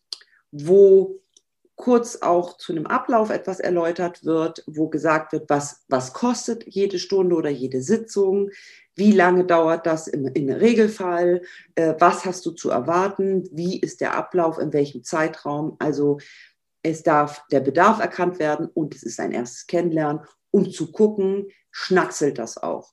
wo 0.52 1.20
kurz 1.80 2.16
auch 2.16 2.58
zu 2.58 2.72
einem 2.72 2.86
Ablauf 2.86 3.30
etwas 3.30 3.58
erläutert 3.58 4.24
wird, 4.24 4.62
wo 4.66 4.88
gesagt 4.88 5.32
wird, 5.32 5.48
was, 5.48 5.84
was 5.88 6.12
kostet 6.12 6.64
jede 6.66 6.98
Stunde 6.98 7.34
oder 7.34 7.50
jede 7.50 7.82
Sitzung, 7.82 8.50
wie 8.94 9.12
lange 9.12 9.44
dauert 9.44 9.86
das 9.86 10.06
im, 10.06 10.26
im 10.26 10.50
Regelfall, 10.50 11.42
äh, 11.74 11.94
was 11.98 12.26
hast 12.26 12.44
du 12.44 12.50
zu 12.50 12.68
erwarten, 12.70 13.48
wie 13.50 13.80
ist 13.80 14.02
der 14.02 14.14
Ablauf, 14.14 14.58
in 14.58 14.72
welchem 14.74 15.02
Zeitraum. 15.02 15.76
Also 15.78 16.18
es 16.82 17.02
darf 17.02 17.46
der 17.50 17.60
Bedarf 17.60 17.98
erkannt 17.98 18.38
werden 18.38 18.66
und 18.66 18.94
es 18.94 19.02
ist 19.02 19.18
ein 19.18 19.32
erstes 19.32 19.66
Kennenlernen, 19.66 20.22
um 20.50 20.70
zu 20.70 20.92
gucken, 20.92 21.48
schnackselt 21.70 22.38
das 22.38 22.58
auch. 22.58 22.92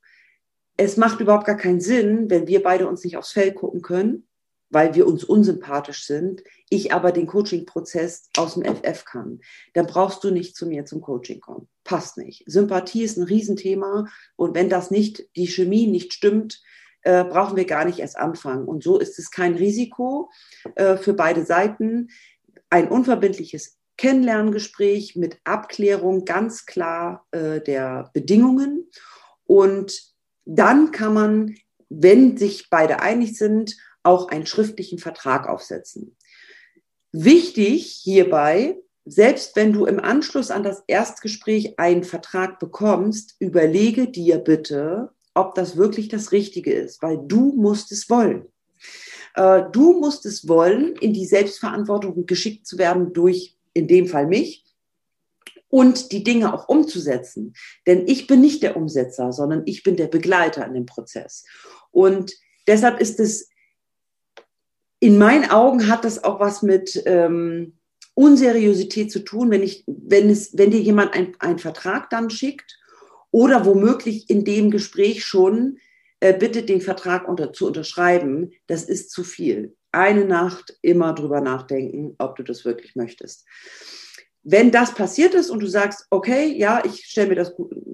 Es 0.77 0.95
macht 0.95 1.19
überhaupt 1.19 1.45
gar 1.45 1.57
keinen 1.57 1.81
Sinn, 1.81 2.29
wenn 2.29 2.47
wir 2.47 2.63
beide 2.63 2.87
uns 2.87 3.03
nicht 3.03 3.17
aufs 3.17 3.31
Feld 3.31 3.55
gucken 3.55 3.81
können 3.81 4.26
weil 4.69 4.95
wir 4.95 5.07
uns 5.07 5.23
unsympathisch 5.23 6.05
sind, 6.05 6.43
ich 6.69 6.93
aber 6.93 7.11
den 7.11 7.27
Coaching-Prozess 7.27 8.29
aus 8.37 8.55
dem 8.55 8.63
FF 8.63 9.05
kann, 9.05 9.39
dann 9.73 9.87
brauchst 9.87 10.23
du 10.23 10.31
nicht 10.31 10.55
zu 10.55 10.65
mir 10.67 10.85
zum 10.85 11.01
Coaching 11.01 11.39
kommen. 11.39 11.67
Passt 11.83 12.17
nicht. 12.17 12.43
Sympathie 12.45 13.03
ist 13.03 13.17
ein 13.17 13.23
Riesenthema 13.23 14.07
und 14.35 14.55
wenn 14.55 14.69
das 14.69 14.91
nicht, 14.91 15.23
die 15.35 15.47
Chemie 15.47 15.87
nicht 15.87 16.13
stimmt, 16.13 16.61
äh, 17.03 17.23
brauchen 17.23 17.55
wir 17.55 17.65
gar 17.65 17.85
nicht 17.85 17.99
erst 17.99 18.17
anfangen. 18.17 18.65
Und 18.65 18.83
so 18.83 18.99
ist 18.99 19.17
es 19.19 19.31
kein 19.31 19.55
Risiko 19.55 20.29
äh, 20.75 20.97
für 20.97 21.13
beide 21.13 21.45
Seiten. 21.45 22.09
Ein 22.69 22.89
unverbindliches 22.89 23.77
Kennenlerngespräch 23.97 25.15
mit 25.15 25.39
Abklärung 25.43 26.25
ganz 26.25 26.65
klar 26.65 27.25
äh, 27.31 27.61
der 27.61 28.09
Bedingungen. 28.13 28.89
Und 29.45 30.01
dann 30.45 30.91
kann 30.91 31.13
man, 31.13 31.55
wenn 31.89 32.37
sich 32.37 32.69
beide 32.69 32.99
einig 32.99 33.37
sind, 33.37 33.77
auch 34.07 34.29
einen 34.29 34.45
schriftlichen 34.45 34.97
Vertrag 34.97 35.47
aufsetzen. 35.47 36.15
Wichtig 37.11 37.85
hierbei, 38.03 38.77
selbst 39.05 39.55
wenn 39.55 39.73
du 39.73 39.85
im 39.85 39.99
Anschluss 39.99 40.49
an 40.51 40.63
das 40.63 40.83
Erstgespräch 40.87 41.77
einen 41.77 42.03
Vertrag 42.03 42.59
bekommst, 42.59 43.35
überlege 43.39 44.09
dir 44.09 44.37
bitte, 44.37 45.11
ob 45.33 45.55
das 45.55 45.77
wirklich 45.77 46.07
das 46.07 46.31
Richtige 46.31 46.73
ist, 46.73 47.01
weil 47.01 47.19
du 47.25 47.53
musst 47.53 47.91
es 47.91 48.09
wollen. 48.09 48.47
Äh, 49.35 49.63
du 49.71 49.99
musst 49.99 50.25
es 50.25 50.47
wollen, 50.47 50.95
in 50.95 51.13
die 51.13 51.25
Selbstverantwortung 51.25 52.25
geschickt 52.25 52.65
zu 52.65 52.77
werden 52.77 53.13
durch, 53.13 53.55
in 53.73 53.87
dem 53.87 54.07
Fall 54.07 54.27
mich, 54.27 54.65
und 55.69 56.11
die 56.11 56.23
Dinge 56.23 56.53
auch 56.53 56.69
umzusetzen. 56.69 57.53
Denn 57.85 58.07
ich 58.07 58.27
bin 58.27 58.41
nicht 58.41 58.63
der 58.63 58.77
Umsetzer, 58.77 59.31
sondern 59.31 59.63
ich 59.65 59.83
bin 59.83 59.95
der 59.95 60.07
Begleiter 60.07 60.65
in 60.65 60.73
dem 60.73 60.85
Prozess. 60.85 61.45
Und 61.91 62.33
deshalb 62.67 62.99
ist 62.99 63.19
es 63.19 63.49
in 64.99 65.17
meinen 65.17 65.49
Augen 65.49 65.87
hat 65.87 66.05
das 66.05 66.23
auch 66.23 66.39
was 66.39 66.61
mit 66.63 67.01
ähm, 67.05 67.77
Unseriosität 68.13 69.11
zu 69.11 69.19
tun, 69.19 69.51
wenn, 69.51 69.61
ich, 69.61 69.83
wenn, 69.85 70.29
es, 70.29 70.57
wenn 70.57 70.71
dir 70.71 70.81
jemand 70.81 71.13
einen 71.39 71.59
Vertrag 71.59 72.09
dann 72.09 72.29
schickt 72.29 72.79
oder 73.29 73.65
womöglich 73.65 74.29
in 74.29 74.43
dem 74.43 74.71
Gespräch 74.71 75.23
schon 75.23 75.77
äh, 76.19 76.33
bittet, 76.33 76.67
den 76.69 76.81
Vertrag 76.81 77.27
unter, 77.27 77.53
zu 77.53 77.67
unterschreiben. 77.67 78.51
Das 78.65 78.83
ist 78.83 79.11
zu 79.11 79.23
viel. 79.23 79.75
Eine 79.91 80.25
Nacht 80.25 80.77
immer 80.81 81.13
drüber 81.13 81.41
nachdenken, 81.41 82.15
ob 82.17 82.35
du 82.35 82.43
das 82.43 82.65
wirklich 82.65 82.95
möchtest. 82.95 83.45
Wenn 84.41 84.71
das 84.71 84.95
passiert 84.95 85.35
ist 85.35 85.49
und 85.51 85.59
du 85.59 85.67
sagst, 85.67 86.07
okay, 86.09 86.55
ja, 86.57 86.81
ich 86.85 87.05
stelle 87.05 87.29
mir, 87.29 87.35
das, 87.35 87.53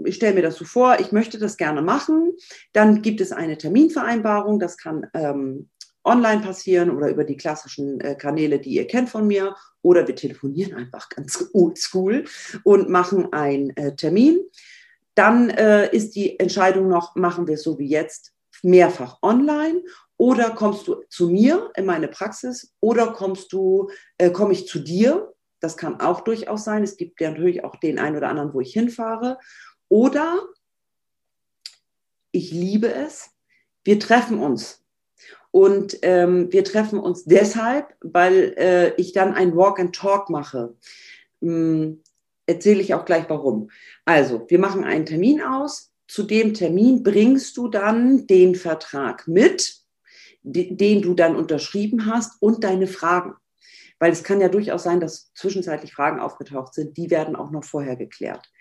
stell 0.10 0.36
mir 0.36 0.44
das 0.44 0.56
so 0.56 0.66
vor, 0.66 1.00
ich 1.00 1.12
möchte 1.12 1.40
das 1.40 1.58
gerne 1.58 1.82
machen, 1.82 2.32
dann 2.72 3.02
gibt 3.02 3.20
es 3.20 3.32
eine 3.32 3.58
Terminvereinbarung. 3.58 4.60
Das 4.60 4.78
kann 4.78 5.08
ähm, 5.14 5.70
online 6.04 6.42
passieren 6.42 6.90
oder 6.90 7.10
über 7.10 7.24
die 7.24 7.38
klassischen 7.38 8.00
äh, 8.02 8.16
Kanäle, 8.16 8.60
die 8.60 8.72
ihr 8.72 8.88
kennt 8.88 9.10
von 9.10 9.28
mir. 9.28 9.56
Oder 9.82 10.08
wir 10.08 10.16
telefonieren 10.16 10.76
einfach 10.76 11.10
ganz 11.10 11.50
oldschool 11.54 12.26
und 12.64 12.90
machen 12.90 13.34
einen 13.34 13.76
äh, 13.76 13.96
Termin. 13.96 14.40
Dann 15.16 15.50
äh, 15.50 15.94
ist 15.96 16.16
die 16.16 16.40
Entscheidung 16.40 16.88
noch, 16.88 17.16
machen 17.16 17.48
wir 17.48 17.56
es 17.56 17.64
so 17.64 17.78
wie 17.80 17.88
jetzt, 17.88 18.32
mehrfach 18.66 19.18
online 19.22 19.84
oder 20.16 20.52
kommst 20.52 20.88
du 20.88 21.04
zu 21.10 21.30
mir 21.30 21.70
in 21.76 21.86
meine 21.86 22.08
Praxis 22.08 22.74
oder 22.80 23.12
kommst 23.12 23.52
du, 23.52 23.90
komme 24.32 24.54
ich 24.54 24.68
zu 24.68 24.80
dir? 24.80 25.34
Das 25.60 25.76
kann 25.76 26.00
auch 26.00 26.22
durchaus 26.22 26.64
sein. 26.64 26.84
Es 26.84 26.96
gibt 26.96 27.20
ja 27.20 27.32
natürlich 27.32 27.66
auch 27.66 27.76
den 27.76 28.00
einen 28.00 28.16
oder 28.16 28.30
anderen, 28.30 28.54
wo 28.54 28.62
ich 28.62 28.72
hinfahre. 28.72 29.38
Oder 29.90 30.40
ich 32.32 32.52
liebe 32.52 32.94
es, 32.94 33.32
wir 33.84 34.00
treffen 34.00 34.40
uns 34.40 34.83
und 35.54 36.00
ähm, 36.02 36.52
wir 36.52 36.64
treffen 36.64 36.98
uns 37.00 37.26
deshalb, 37.26 37.94
weil 38.02 38.56
äh, 38.58 38.96
ich 39.00 39.14
dann 39.14 39.36
ein 39.36 39.56
Walk 39.56 39.80
and 39.80 39.96
Talk 39.96 40.32
mache. 40.32 40.74
Hm, 41.42 42.02
Erzähle 42.48 42.82
ich 42.82 42.96
auch 42.96 43.06
gleich 43.06 43.26
warum. 43.30 43.70
Also, 44.04 44.46
wir 44.50 44.58
machen 44.58 44.84
einen 44.84 45.06
Termin 45.06 45.44
aus. 45.44 45.94
Zu 46.08 46.24
dem 46.24 46.56
Termin 46.56 47.04
bringst 47.04 47.56
du 47.56 47.68
dann 47.68 48.26
den 48.26 48.56
Vertrag 48.56 49.28
mit, 49.28 49.78
den 50.42 51.04
du 51.04 51.14
dann 51.14 51.36
unterschrieben 51.36 52.08
hast 52.08 52.42
und 52.42 52.64
deine 52.64 52.88
Fragen. 52.88 53.36
weil 54.00 54.12
es 54.12 54.24
kann 54.24 54.42
ja 54.42 54.50
durchaus 54.50 54.84
sein, 54.84 55.00
dass 55.00 55.32
zwischenzeitlich 55.34 55.94
Fragen 55.94 56.20
aufgetaucht 56.20 56.74
sind, 56.74 56.98
die 56.98 57.12
werden 57.12 57.36
auch 57.36 57.52
noch 57.52 57.64
vorher 57.64 57.96
geklärt. 57.96 58.52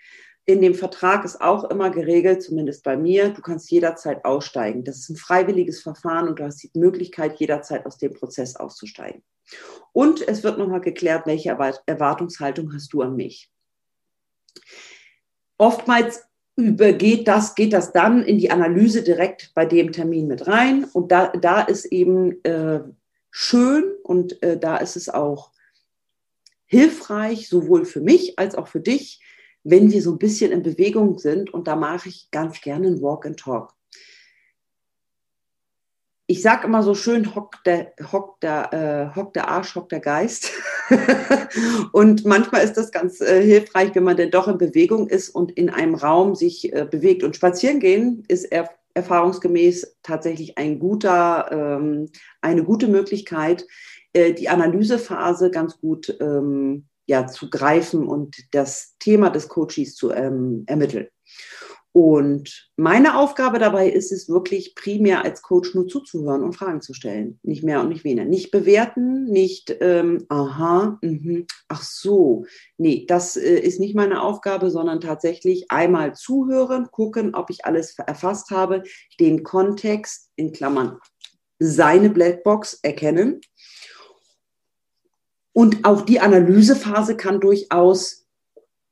In 0.45 0.61
dem 0.61 0.73
Vertrag 0.73 1.23
ist 1.23 1.39
auch 1.39 1.63
immer 1.69 1.89
geregelt, 1.89 2.43
zumindest 2.43 2.83
bei 2.83 2.97
mir, 2.97 3.29
du 3.29 3.41
kannst 3.41 3.71
jederzeit 3.71 4.25
aussteigen. 4.25 4.83
Das 4.83 4.97
ist 4.97 5.09
ein 5.09 5.15
freiwilliges 5.15 5.81
Verfahren 5.81 6.27
und 6.27 6.39
du 6.39 6.43
hast 6.43 6.63
die 6.63 6.71
Möglichkeit, 6.73 7.39
jederzeit 7.39 7.85
aus 7.85 7.97
dem 7.97 8.13
Prozess 8.13 8.57
auszusteigen. 8.57 9.23
Und 9.93 10.27
es 10.27 10.43
wird 10.43 10.57
nochmal 10.57 10.81
geklärt, 10.81 11.25
welche 11.27 11.57
Erwartungshaltung 11.85 12.73
hast 12.73 12.91
du 12.91 13.01
an 13.01 13.15
mich. 13.15 13.49
Oftmals 15.57 16.23
übergeht 16.55 17.27
das, 17.27 17.55
geht 17.55 17.73
das 17.73 17.93
dann 17.93 18.23
in 18.23 18.37
die 18.37 18.51
Analyse 18.51 19.01
direkt 19.01 19.51
bei 19.55 19.65
dem 19.65 19.91
Termin 19.91 20.27
mit 20.27 20.47
rein. 20.47 20.85
Und 20.85 21.11
da, 21.11 21.27
da 21.27 21.61
ist 21.61 21.85
eben 21.85 22.43
äh, 22.43 22.81
schön 23.31 23.85
und 24.03 24.41
äh, 24.43 24.57
da 24.57 24.77
ist 24.77 24.95
es 24.95 25.09
auch 25.09 25.51
hilfreich, 26.65 27.49
sowohl 27.49 27.85
für 27.85 28.01
mich 28.01 28.37
als 28.37 28.55
auch 28.55 28.67
für 28.67 28.79
dich, 28.79 29.22
wenn 29.63 29.91
wir 29.91 30.01
so 30.01 30.11
ein 30.11 30.19
bisschen 30.19 30.51
in 30.51 30.63
Bewegung 30.63 31.17
sind. 31.17 31.53
Und 31.53 31.67
da 31.67 31.75
mache 31.75 32.09
ich 32.09 32.29
ganz 32.31 32.61
gerne 32.61 32.87
ein 32.87 33.01
Walk 33.01 33.25
and 33.25 33.39
Talk. 33.39 33.73
Ich 36.25 36.41
sage 36.41 36.67
immer 36.67 36.83
so 36.83 36.95
schön, 36.95 37.35
hockt 37.35 37.65
der, 37.65 37.93
hock 38.11 38.39
der, 38.39 38.73
äh, 38.73 39.15
hock 39.15 39.33
der 39.33 39.49
Arsch, 39.49 39.75
hockt 39.75 39.91
der 39.91 39.99
Geist. 39.99 40.51
und 41.91 42.25
manchmal 42.25 42.63
ist 42.63 42.77
das 42.77 42.91
ganz 42.91 43.19
äh, 43.19 43.43
hilfreich, 43.43 43.93
wenn 43.93 44.03
man 44.03 44.17
denn 44.17 44.31
doch 44.31 44.47
in 44.47 44.57
Bewegung 44.57 45.07
ist 45.07 45.29
und 45.29 45.51
in 45.51 45.69
einem 45.69 45.95
Raum 45.95 46.35
sich 46.35 46.73
äh, 46.73 46.85
bewegt. 46.89 47.23
Und 47.23 47.35
spazieren 47.35 47.79
gehen 47.79 48.23
ist 48.27 48.45
er, 48.45 48.69
erfahrungsgemäß 48.93 49.97
tatsächlich 50.03 50.57
ein 50.57 50.79
guter, 50.79 51.49
ähm, 51.51 52.09
eine 52.41 52.63
gute 52.63 52.87
Möglichkeit, 52.87 53.65
äh, 54.13 54.33
die 54.33 54.49
Analysephase 54.49 55.51
ganz 55.51 55.79
gut 55.79 56.15
ähm, 56.19 56.87
ja, 57.05 57.27
zu 57.27 57.49
greifen 57.49 58.07
und 58.07 58.35
das 58.51 58.95
Thema 58.99 59.29
des 59.29 59.47
Coaches 59.47 59.95
zu 59.95 60.11
ähm, 60.11 60.63
ermitteln. 60.67 61.07
Und 61.95 62.71
meine 62.75 63.19
Aufgabe 63.19 63.59
dabei 63.59 63.87
ist 63.87 64.11
es 64.11 64.27
wirklich 64.27 64.73
primär 64.73 65.23
als 65.23 65.43
Coach 65.43 65.75
nur 65.75 65.87
zuzuhören 65.87 66.41
und 66.41 66.53
Fragen 66.53 66.81
zu 66.81 66.95
stellen. 66.95 67.39
Nicht 67.43 67.63
mehr 67.63 67.81
und 67.81 67.89
nicht 67.89 68.03
weniger. 68.03 68.25
Nicht 68.25 68.49
bewerten, 68.49 69.25
nicht, 69.25 69.75
ähm, 69.79 70.25
aha, 70.27 70.97
mh, 71.03 71.43
ach 71.67 71.83
so. 71.83 72.45
Nee, 72.79 73.05
das 73.07 73.37
äh, 73.37 73.59
ist 73.59 73.79
nicht 73.79 73.93
meine 73.93 74.23
Aufgabe, 74.23 74.71
sondern 74.71 75.01
tatsächlich 75.01 75.69
einmal 75.69 76.15
zuhören, 76.15 76.89
gucken, 76.89 77.35
ob 77.35 77.51
ich 77.51 77.65
alles 77.65 77.95
erfasst 77.99 78.49
habe, 78.49 78.81
den 79.19 79.43
Kontext 79.43 80.31
in 80.35 80.51
Klammern 80.51 80.97
seine 81.59 82.09
Blackbox 82.09 82.79
erkennen 82.81 83.39
und 85.53 85.85
auch 85.85 86.01
die 86.01 86.19
Analysephase 86.19 87.15
kann 87.15 87.39
durchaus 87.39 88.25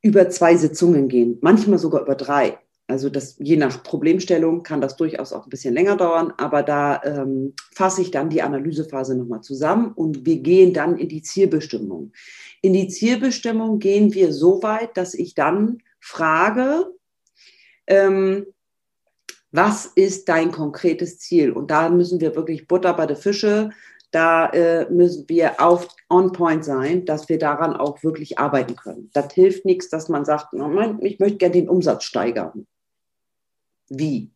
über 0.01 0.29
zwei 0.29 0.55
Sitzungen 0.55 1.09
gehen, 1.09 1.37
manchmal 1.41 1.79
sogar 1.79 2.01
über 2.01 2.15
drei. 2.15 2.57
Also 2.87 3.09
das, 3.09 3.37
je 3.39 3.55
nach 3.55 3.83
Problemstellung 3.83 4.63
kann 4.63 4.81
das 4.81 4.97
durchaus 4.97 5.31
auch 5.31 5.45
ein 5.45 5.49
bisschen 5.49 5.73
länger 5.73 5.95
dauern, 5.95 6.33
aber 6.37 6.61
da 6.61 7.01
ähm, 7.03 7.53
fasse 7.73 8.01
ich 8.01 8.11
dann 8.11 8.29
die 8.29 8.41
Analysephase 8.41 9.15
nochmal 9.15 9.41
zusammen 9.41 9.93
und 9.93 10.25
wir 10.25 10.39
gehen 10.39 10.73
dann 10.73 10.97
in 10.97 11.07
die 11.07 11.21
Zielbestimmung. 11.21 12.11
In 12.61 12.73
die 12.73 12.89
Zielbestimmung 12.89 13.79
gehen 13.79 14.13
wir 14.13 14.33
so 14.33 14.61
weit, 14.61 14.97
dass 14.97 15.13
ich 15.13 15.35
dann 15.35 15.81
frage, 15.99 16.85
ähm, 17.87 18.45
was 19.51 19.85
ist 19.85 20.27
dein 20.27 20.51
konkretes 20.51 21.19
Ziel? 21.19 21.51
Und 21.51 21.71
da 21.71 21.89
müssen 21.89 22.19
wir 22.19 22.35
wirklich 22.35 22.67
Butter 22.67 22.93
bei 22.93 23.05
der 23.05 23.17
Fische 23.17 23.69
da 24.11 24.47
äh, 24.47 24.91
müssen 24.91 25.27
wir 25.29 25.61
auf 25.61 25.87
on 26.09 26.33
point 26.33 26.65
sein, 26.65 27.05
dass 27.05 27.29
wir 27.29 27.39
daran 27.39 27.75
auch 27.75 28.03
wirklich 28.03 28.37
arbeiten 28.37 28.75
können. 28.75 29.09
Das 29.13 29.33
hilft 29.33 29.65
nichts, 29.65 29.89
dass 29.89 30.09
man 30.09 30.25
sagt, 30.25 30.53
ich 31.01 31.19
möchte 31.19 31.37
gerne 31.37 31.53
den 31.53 31.69
Umsatz 31.69 32.03
steigern. 32.03 32.67
Wie? 33.89 34.31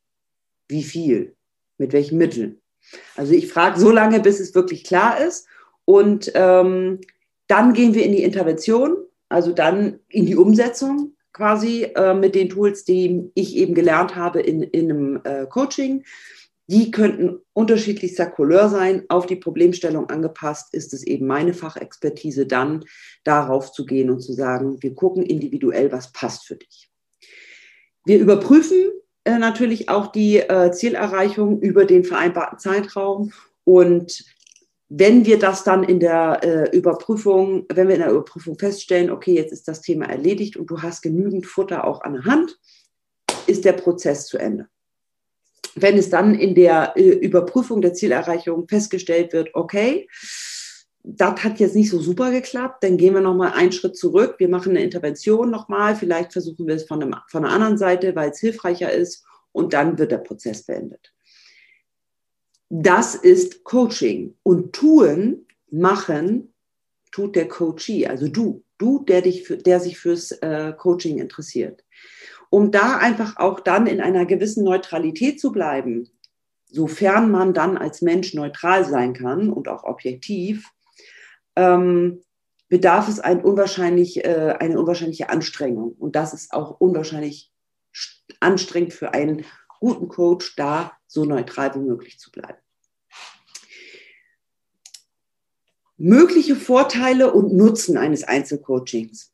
Wie 0.67 0.83
viel? 0.83 1.35
Mit 1.77 1.91
welchen 1.93 2.17
Mitteln? 2.17 2.61
Also 3.15 3.33
ich 3.33 3.51
frage 3.51 3.79
so 3.79 3.91
lange, 3.91 4.19
bis 4.19 4.39
es 4.39 4.55
wirklich 4.55 4.83
klar 4.83 5.19
ist. 5.19 5.47
Und 5.83 6.31
ähm, 6.35 7.01
dann 7.47 7.73
gehen 7.73 7.93
wir 7.93 8.03
in 8.03 8.13
die 8.13 8.23
Intervention, 8.23 8.97
also 9.29 9.51
dann 9.51 9.99
in 10.09 10.25
die 10.25 10.35
Umsetzung 10.35 11.15
quasi 11.33 11.83
äh, 11.95 12.13
mit 12.13 12.33
den 12.33 12.49
Tools, 12.49 12.85
die 12.85 13.29
ich 13.35 13.57
eben 13.57 13.75
gelernt 13.75 14.15
habe 14.15 14.39
in, 14.39 14.63
in 14.63 14.89
einem 14.89 15.21
äh, 15.25 15.45
Coaching. 15.45 16.05
Die 16.67 16.89
könnten 16.89 17.41
unterschiedlichster 17.53 18.25
Couleur 18.25 18.69
sein, 18.69 19.03
auf 19.09 19.27
die 19.27 19.35
Problemstellung 19.35 20.09
angepasst 20.09 20.73
ist 20.73 20.93
es 20.93 21.03
eben 21.03 21.27
meine 21.27 21.53
Fachexpertise 21.53 22.47
dann 22.47 22.85
darauf 23.23 23.71
zu 23.71 23.85
gehen 23.85 24.09
und 24.09 24.21
zu 24.21 24.33
sagen, 24.33 24.81
wir 24.81 24.95
gucken 24.95 25.23
individuell, 25.23 25.91
was 25.91 26.11
passt 26.11 26.47
für 26.47 26.55
dich. 26.55 26.89
Wir 28.03 28.19
überprüfen 28.19 28.77
äh, 29.25 29.37
natürlich 29.37 29.89
auch 29.89 30.07
die 30.07 30.37
äh, 30.37 30.71
Zielerreichung 30.71 31.61
über 31.61 31.85
den 31.85 32.03
vereinbarten 32.03 32.57
Zeitraum. 32.57 33.31
Und 33.63 34.25
wenn 34.89 35.25
wir 35.25 35.37
das 35.37 35.63
dann 35.63 35.83
in 35.83 35.99
der 35.99 36.43
äh, 36.43 36.75
Überprüfung, 36.75 37.65
wenn 37.71 37.87
wir 37.87 37.95
in 37.95 38.01
der 38.01 38.11
Überprüfung 38.11 38.57
feststellen, 38.57 39.11
okay, 39.11 39.35
jetzt 39.35 39.51
ist 39.51 39.67
das 39.67 39.81
Thema 39.81 40.05
erledigt 40.05 40.57
und 40.57 40.69
du 40.71 40.81
hast 40.81 41.03
genügend 41.03 41.45
Futter 41.45 41.85
auch 41.85 42.01
an 42.01 42.13
der 42.13 42.25
Hand, 42.25 42.59
ist 43.45 43.65
der 43.65 43.73
Prozess 43.73 44.25
zu 44.25 44.39
Ende 44.39 44.67
wenn 45.75 45.97
es 45.97 46.09
dann 46.09 46.35
in 46.35 46.55
der 46.55 46.93
äh, 46.95 47.09
Überprüfung 47.09 47.81
der 47.81 47.93
Zielerreichung 47.93 48.67
festgestellt 48.67 49.33
wird, 49.33 49.49
okay, 49.53 50.07
das 51.03 51.43
hat 51.43 51.59
jetzt 51.59 51.75
nicht 51.75 51.89
so 51.89 51.99
super 51.99 52.31
geklappt, 52.31 52.83
dann 52.83 52.97
gehen 52.97 53.13
wir 53.13 53.21
nochmal 53.21 53.53
einen 53.53 53.71
Schritt 53.71 53.95
zurück. 53.95 54.35
Wir 54.39 54.49
machen 54.49 54.71
eine 54.71 54.83
Intervention 54.83 55.51
nochmal. 55.51 55.95
Vielleicht 55.95 56.33
versuchen 56.33 56.65
wir 56.65 56.75
es 56.75 56.85
von, 56.85 57.01
einem, 57.01 57.15
von 57.29 57.45
einer 57.45 57.53
anderen 57.53 57.77
Seite, 57.77 58.15
weil 58.15 58.31
es 58.31 58.39
hilfreicher 58.39 58.91
ist. 58.91 59.23
Und 59.51 59.73
dann 59.73 59.99
wird 59.99 60.11
der 60.11 60.17
Prozess 60.17 60.63
beendet. 60.63 61.13
Das 62.69 63.13
ist 63.13 63.63
Coaching. 63.63 64.35
Und 64.41 64.73
tun, 64.73 65.45
machen, 65.69 66.53
tut 67.11 67.35
der 67.35 67.47
Coachee, 67.47 68.07
also 68.07 68.27
du, 68.27 68.63
du, 68.77 69.03
der, 69.05 69.21
dich 69.21 69.43
für, 69.43 69.57
der 69.57 69.79
sich 69.79 69.97
fürs 69.97 70.31
äh, 70.31 70.73
Coaching 70.75 71.19
interessiert 71.19 71.84
um 72.55 72.71
da 72.71 72.95
einfach 72.99 73.35
auch 73.35 73.59
dann 73.59 73.85
in 73.85 73.99
einer 73.99 74.25
gewissen 74.25 74.63
Neutralität 74.63 75.41
zu 75.41 75.51
bleiben, 75.51 76.09
sofern 76.67 77.29
man 77.29 77.53
dann 77.53 77.77
als 77.77 78.01
Mensch 78.01 78.33
neutral 78.33 78.85
sein 78.85 79.11
kann 79.11 79.49
und 79.49 79.67
auch 79.67 79.83
objektiv, 79.83 80.69
ähm, 81.57 82.23
bedarf 82.69 83.09
es 83.09 83.19
ein 83.19 83.43
unwahrscheinlich, 83.43 84.23
äh, 84.23 84.55
eine 84.57 84.79
unwahrscheinliche 84.79 85.27
Anstrengung. 85.27 85.91
Und 85.99 86.15
das 86.15 86.33
ist 86.33 86.53
auch 86.53 86.79
unwahrscheinlich 86.79 87.51
anstrengend 88.39 88.93
für 88.93 89.13
einen 89.13 89.43
guten 89.81 90.07
Coach, 90.07 90.55
da 90.55 90.93
so 91.07 91.25
neutral 91.25 91.75
wie 91.75 91.79
möglich 91.79 92.19
zu 92.19 92.31
bleiben. 92.31 92.59
Mögliche 95.97 96.55
Vorteile 96.55 97.33
und 97.33 97.51
Nutzen 97.51 97.97
eines 97.97 98.23
Einzelcoachings. 98.23 99.33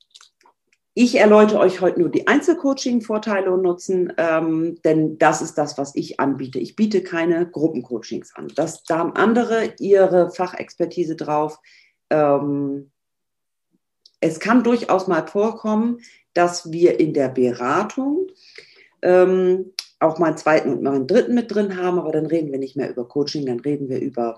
Ich 0.93 1.15
erläutere 1.15 1.60
euch 1.60 1.80
heute 1.80 2.01
nur 2.01 2.10
die 2.10 2.27
Einzelcoaching-Vorteile 2.27 3.49
und 3.49 3.62
Nutzen, 3.62 4.12
ähm, 4.17 4.82
denn 4.84 5.17
das 5.17 5.41
ist 5.41 5.58
das, 5.58 5.77
was 5.77 5.95
ich 5.95 6.19
anbiete. 6.19 6.60
Ich 6.60 6.75
biete 6.75 7.01
keine 7.01 7.49
Gruppencoachings 7.49 8.36
an. 8.36 8.49
Das, 8.56 8.84
da 8.84 8.97
haben 8.97 9.15
andere 9.15 9.73
ihre 9.80 10.32
Fachexpertise 10.32 11.15
drauf. 11.15 11.60
Ähm, 12.10 12.91
es 14.19 14.41
kann 14.41 14.63
durchaus 14.63 15.08
mal 15.08 15.25
vorkommen, 15.25 15.99
dass 16.34 16.73
wir 16.73 16.99
in 16.99 17.13
der 17.13 17.30
Beratung 17.30 18.27
ähm, 19.01 19.73
auch 19.99 20.19
mal 20.19 20.27
einen 20.27 20.38
zweiten 20.38 20.73
und 20.73 20.84
mal 20.84 20.95
einen 20.95 21.08
dritten 21.08 21.36
mit 21.36 21.54
drin 21.54 21.77
haben, 21.77 21.99
aber 21.99 22.12
dann 22.12 22.25
reden 22.25 22.51
wir 22.51 22.60
nicht 22.60 22.75
mehr 22.75 22.89
über 22.89 23.08
Coaching, 23.08 23.45
dann 23.45 23.62
reden 23.62 23.88
wir 23.88 23.99
über 23.99 24.38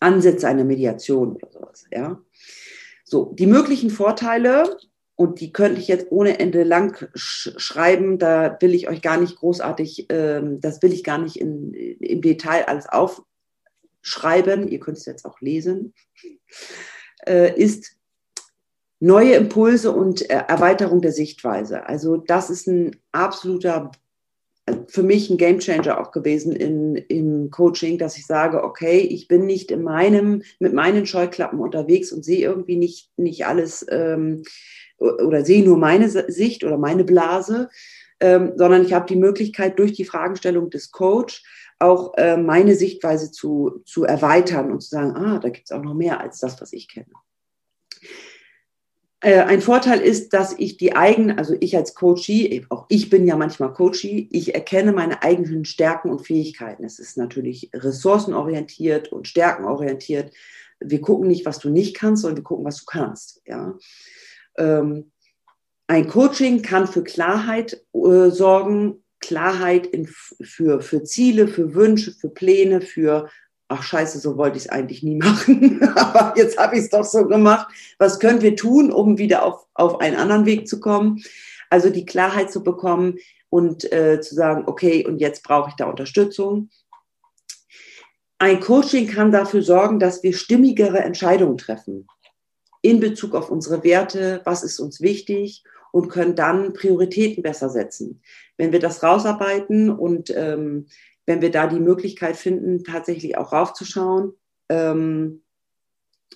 Ansätze 0.00 0.48
einer 0.48 0.64
Mediation 0.64 1.36
oder 1.36 1.50
sowas. 1.50 1.84
Ja? 1.92 2.18
So, 3.04 3.34
die 3.38 3.46
möglichen 3.46 3.90
Vorteile 3.90 4.78
und 5.18 5.40
die 5.40 5.52
könnte 5.52 5.80
ich 5.80 5.88
jetzt 5.88 6.06
ohne 6.10 6.38
Ende 6.38 6.62
lang 6.62 7.08
sch 7.16 7.50
schreiben. 7.56 8.20
Da 8.20 8.56
will 8.60 8.72
ich 8.72 8.88
euch 8.88 9.02
gar 9.02 9.18
nicht 9.18 9.34
großartig, 9.34 10.06
ähm, 10.10 10.60
das 10.60 10.80
will 10.80 10.92
ich 10.92 11.02
gar 11.02 11.18
nicht 11.18 11.34
in, 11.34 11.74
im 11.74 12.22
Detail 12.22 12.66
alles 12.68 12.86
aufschreiben. 12.88 14.68
Ihr 14.68 14.78
könnt 14.78 14.96
es 14.96 15.06
jetzt 15.06 15.24
auch 15.24 15.40
lesen. 15.40 15.92
Äh, 17.26 17.60
ist 17.60 17.96
neue 19.00 19.34
Impulse 19.34 19.90
und 19.90 20.30
äh, 20.30 20.44
Erweiterung 20.46 21.02
der 21.02 21.10
Sichtweise. 21.10 21.86
Also 21.88 22.16
das 22.16 22.48
ist 22.48 22.68
ein 22.68 22.94
absoluter, 23.10 23.90
für 24.86 25.02
mich 25.02 25.28
ein 25.28 25.36
Gamechanger 25.36 26.00
auch 26.00 26.12
gewesen 26.12 26.54
in, 26.54 26.94
im 26.94 27.50
Coaching, 27.50 27.98
dass 27.98 28.16
ich 28.16 28.24
sage, 28.24 28.62
okay, 28.62 29.00
ich 29.00 29.26
bin 29.26 29.46
nicht 29.46 29.72
in 29.72 29.82
meinem, 29.82 30.42
mit 30.60 30.72
meinen 30.72 31.06
Scheuklappen 31.06 31.58
unterwegs 31.58 32.12
und 32.12 32.24
sehe 32.24 32.46
irgendwie 32.46 32.76
nicht, 32.76 33.10
nicht 33.18 33.46
alles. 33.46 33.84
Ähm, 33.90 34.44
oder 34.98 35.44
sehe 35.44 35.64
nur 35.64 35.76
meine 35.76 36.08
Sicht 36.08 36.64
oder 36.64 36.76
meine 36.76 37.04
Blase, 37.04 37.68
ähm, 38.20 38.52
sondern 38.56 38.84
ich 38.84 38.92
habe 38.92 39.06
die 39.06 39.16
Möglichkeit, 39.16 39.78
durch 39.78 39.92
die 39.92 40.04
Fragestellung 40.04 40.70
des 40.70 40.90
Coach 40.90 41.42
auch 41.78 42.14
äh, 42.16 42.36
meine 42.36 42.74
Sichtweise 42.74 43.30
zu, 43.30 43.82
zu 43.84 44.04
erweitern 44.04 44.72
und 44.72 44.82
zu 44.82 44.90
sagen, 44.90 45.16
ah, 45.16 45.38
da 45.38 45.48
gibt 45.48 45.70
es 45.70 45.72
auch 45.72 45.82
noch 45.82 45.94
mehr 45.94 46.20
als 46.20 46.40
das, 46.40 46.60
was 46.60 46.72
ich 46.72 46.88
kenne. 46.88 47.06
Äh, 49.20 49.40
ein 49.42 49.60
Vorteil 49.60 50.00
ist, 50.00 50.32
dass 50.32 50.56
ich 50.58 50.76
die 50.76 50.94
eigenen, 50.94 51.38
also 51.38 51.56
ich 51.58 51.76
als 51.76 51.94
Coachie, 51.94 52.66
auch 52.68 52.86
ich 52.88 53.10
bin 53.10 53.26
ja 53.26 53.36
manchmal 53.36 53.72
Coachie, 53.72 54.28
ich 54.30 54.54
erkenne 54.54 54.92
meine 54.92 55.22
eigenen 55.22 55.64
Stärken 55.64 56.10
und 56.10 56.26
Fähigkeiten. 56.26 56.84
Es 56.84 56.98
ist 56.98 57.16
natürlich 57.16 57.70
ressourcenorientiert 57.74 59.12
und 59.12 59.26
stärkenorientiert. 59.26 60.32
Wir 60.80 61.00
gucken 61.00 61.26
nicht, 61.26 61.46
was 61.46 61.58
du 61.58 61.68
nicht 61.68 61.96
kannst, 61.96 62.22
sondern 62.22 62.38
wir 62.38 62.44
gucken, 62.44 62.64
was 62.64 62.78
du 62.78 62.84
kannst. 62.86 63.42
Ja. 63.46 63.76
Ähm, 64.58 65.10
ein 65.86 66.06
Coaching 66.06 66.60
kann 66.62 66.86
für 66.86 67.02
Klarheit 67.02 67.82
äh, 67.94 68.30
sorgen, 68.30 69.02
Klarheit 69.20 69.86
in, 69.86 70.06
für, 70.06 70.80
für 70.80 71.02
Ziele, 71.02 71.48
für 71.48 71.74
Wünsche, 71.74 72.12
für 72.12 72.28
Pläne, 72.28 72.80
für 72.80 73.28
ach 73.68 73.82
scheiße, 73.82 74.18
so 74.18 74.36
wollte 74.36 74.56
ich 74.56 74.64
es 74.64 74.70
eigentlich 74.70 75.02
nie 75.02 75.16
machen, 75.22 75.82
aber 75.94 76.34
jetzt 76.36 76.58
habe 76.58 76.76
ich 76.76 76.82
es 76.82 76.90
doch 76.90 77.04
so 77.04 77.26
gemacht. 77.26 77.68
Was 77.98 78.18
können 78.18 78.42
wir 78.42 78.56
tun, 78.56 78.92
um 78.92 79.18
wieder 79.18 79.44
auf, 79.44 79.66
auf 79.74 80.00
einen 80.00 80.16
anderen 80.16 80.46
Weg 80.46 80.68
zu 80.68 80.80
kommen? 80.80 81.22
Also 81.70 81.90
die 81.90 82.06
Klarheit 82.06 82.50
zu 82.50 82.62
bekommen 82.62 83.18
und 83.50 83.90
äh, 83.92 84.20
zu 84.20 84.34
sagen, 84.34 84.64
okay, 84.66 85.06
und 85.06 85.20
jetzt 85.20 85.42
brauche 85.42 85.70
ich 85.70 85.76
da 85.76 85.86
Unterstützung. 85.86 86.70
Ein 88.38 88.60
Coaching 88.60 89.08
kann 89.08 89.32
dafür 89.32 89.62
sorgen, 89.62 89.98
dass 89.98 90.22
wir 90.22 90.32
stimmigere 90.32 91.00
Entscheidungen 91.00 91.58
treffen 91.58 92.06
in 92.82 93.00
Bezug 93.00 93.34
auf 93.34 93.50
unsere 93.50 93.84
Werte, 93.84 94.40
was 94.44 94.62
ist 94.62 94.78
uns 94.80 95.00
wichtig 95.00 95.64
und 95.92 96.08
können 96.08 96.34
dann 96.34 96.72
Prioritäten 96.72 97.42
besser 97.42 97.70
setzen. 97.70 98.22
Wenn 98.56 98.72
wir 98.72 98.78
das 98.78 99.02
rausarbeiten 99.02 99.90
und 99.90 100.30
ähm, 100.30 100.86
wenn 101.26 101.42
wir 101.42 101.50
da 101.50 101.66
die 101.66 101.80
Möglichkeit 101.80 102.36
finden, 102.36 102.84
tatsächlich 102.84 103.36
auch 103.36 103.52
raufzuschauen, 103.52 104.32
ähm, 104.68 105.42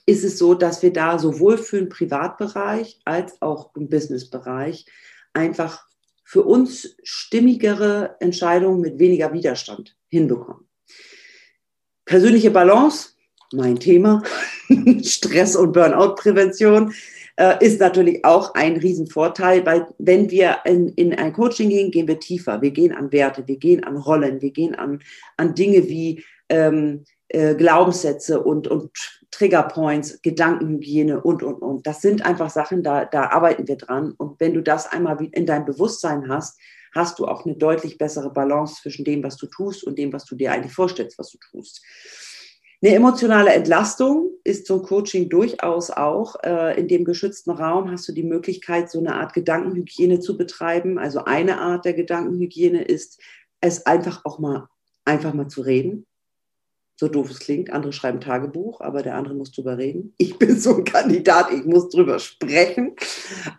ist 0.06 0.24
es 0.24 0.38
so, 0.38 0.54
dass 0.54 0.82
wir 0.82 0.92
da 0.92 1.18
sowohl 1.18 1.58
für 1.58 1.78
den 1.78 1.88
Privatbereich 1.88 3.00
als 3.04 3.40
auch 3.40 3.74
im 3.76 3.88
Businessbereich 3.88 4.86
einfach 5.32 5.86
für 6.24 6.42
uns 6.42 6.96
stimmigere 7.02 8.16
Entscheidungen 8.20 8.80
mit 8.80 8.98
weniger 8.98 9.32
Widerstand 9.32 9.96
hinbekommen. 10.08 10.66
Persönliche 12.04 12.50
Balance, 12.50 13.11
mein 13.52 13.78
Thema, 13.78 14.22
Stress- 15.02 15.56
und 15.56 15.72
Burnout-Prävention 15.72 16.92
äh, 17.36 17.64
ist 17.64 17.80
natürlich 17.80 18.24
auch 18.24 18.54
ein 18.54 18.76
Riesenvorteil, 18.76 19.64
weil 19.64 19.86
wenn 19.98 20.30
wir 20.30 20.58
in, 20.64 20.88
in 20.90 21.14
ein 21.14 21.32
Coaching 21.32 21.70
gehen, 21.70 21.90
gehen 21.90 22.08
wir 22.08 22.20
tiefer. 22.20 22.60
Wir 22.60 22.70
gehen 22.70 22.92
an 22.92 23.12
Werte, 23.12 23.46
wir 23.46 23.56
gehen 23.56 23.84
an 23.84 23.96
Rollen, 23.96 24.42
wir 24.42 24.50
gehen 24.50 24.74
an, 24.74 25.00
an 25.36 25.54
Dinge 25.54 25.88
wie 25.88 26.24
ähm, 26.48 27.04
äh, 27.28 27.54
Glaubenssätze 27.54 28.42
und, 28.42 28.68
und 28.68 28.90
Triggerpoints, 29.30 30.20
Gedankenhygiene 30.20 31.20
und, 31.22 31.42
und, 31.42 31.62
und. 31.62 31.86
Das 31.86 32.02
sind 32.02 32.24
einfach 32.24 32.50
Sachen, 32.50 32.82
da, 32.82 33.06
da 33.06 33.30
arbeiten 33.30 33.66
wir 33.66 33.76
dran. 33.76 34.12
Und 34.12 34.38
wenn 34.38 34.52
du 34.52 34.62
das 34.62 34.86
einmal 34.86 35.16
in 35.32 35.46
deinem 35.46 35.64
Bewusstsein 35.64 36.28
hast, 36.28 36.58
hast 36.94 37.18
du 37.18 37.26
auch 37.26 37.46
eine 37.46 37.56
deutlich 37.56 37.96
bessere 37.96 38.30
Balance 38.30 38.82
zwischen 38.82 39.04
dem, 39.06 39.22
was 39.22 39.38
du 39.38 39.46
tust 39.46 39.84
und 39.84 39.98
dem, 39.98 40.12
was 40.12 40.26
du 40.26 40.36
dir 40.36 40.52
eigentlich 40.52 40.74
vorstellst, 40.74 41.18
was 41.18 41.30
du 41.30 41.38
tust. 41.38 41.82
Eine 42.84 42.96
emotionale 42.96 43.52
Entlastung 43.52 44.32
ist 44.42 44.66
so 44.66 44.80
ein 44.80 44.82
Coaching 44.82 45.28
durchaus 45.28 45.90
auch. 45.90 46.34
Äh, 46.42 46.80
in 46.80 46.88
dem 46.88 47.04
geschützten 47.04 47.52
Raum 47.52 47.92
hast 47.92 48.08
du 48.08 48.12
die 48.12 48.24
Möglichkeit, 48.24 48.90
so 48.90 48.98
eine 48.98 49.14
Art 49.14 49.34
Gedankenhygiene 49.34 50.18
zu 50.18 50.36
betreiben. 50.36 50.98
Also 50.98 51.24
eine 51.24 51.60
Art 51.60 51.84
der 51.84 51.92
Gedankenhygiene 51.92 52.82
ist, 52.82 53.20
es 53.60 53.86
einfach 53.86 54.24
auch 54.24 54.40
mal, 54.40 54.68
einfach 55.04 55.32
mal 55.32 55.46
zu 55.46 55.60
reden. 55.60 56.06
So 56.96 57.06
doof 57.06 57.30
es 57.30 57.38
klingt. 57.38 57.72
Andere 57.72 57.92
schreiben 57.92 58.20
Tagebuch, 58.20 58.80
aber 58.80 59.02
der 59.02 59.14
andere 59.14 59.34
muss 59.34 59.52
drüber 59.52 59.78
reden. 59.78 60.12
Ich 60.18 60.36
bin 60.40 60.58
so 60.58 60.78
ein 60.78 60.84
Kandidat, 60.84 61.52
ich 61.52 61.64
muss 61.64 61.88
drüber 61.88 62.18
sprechen. 62.18 62.96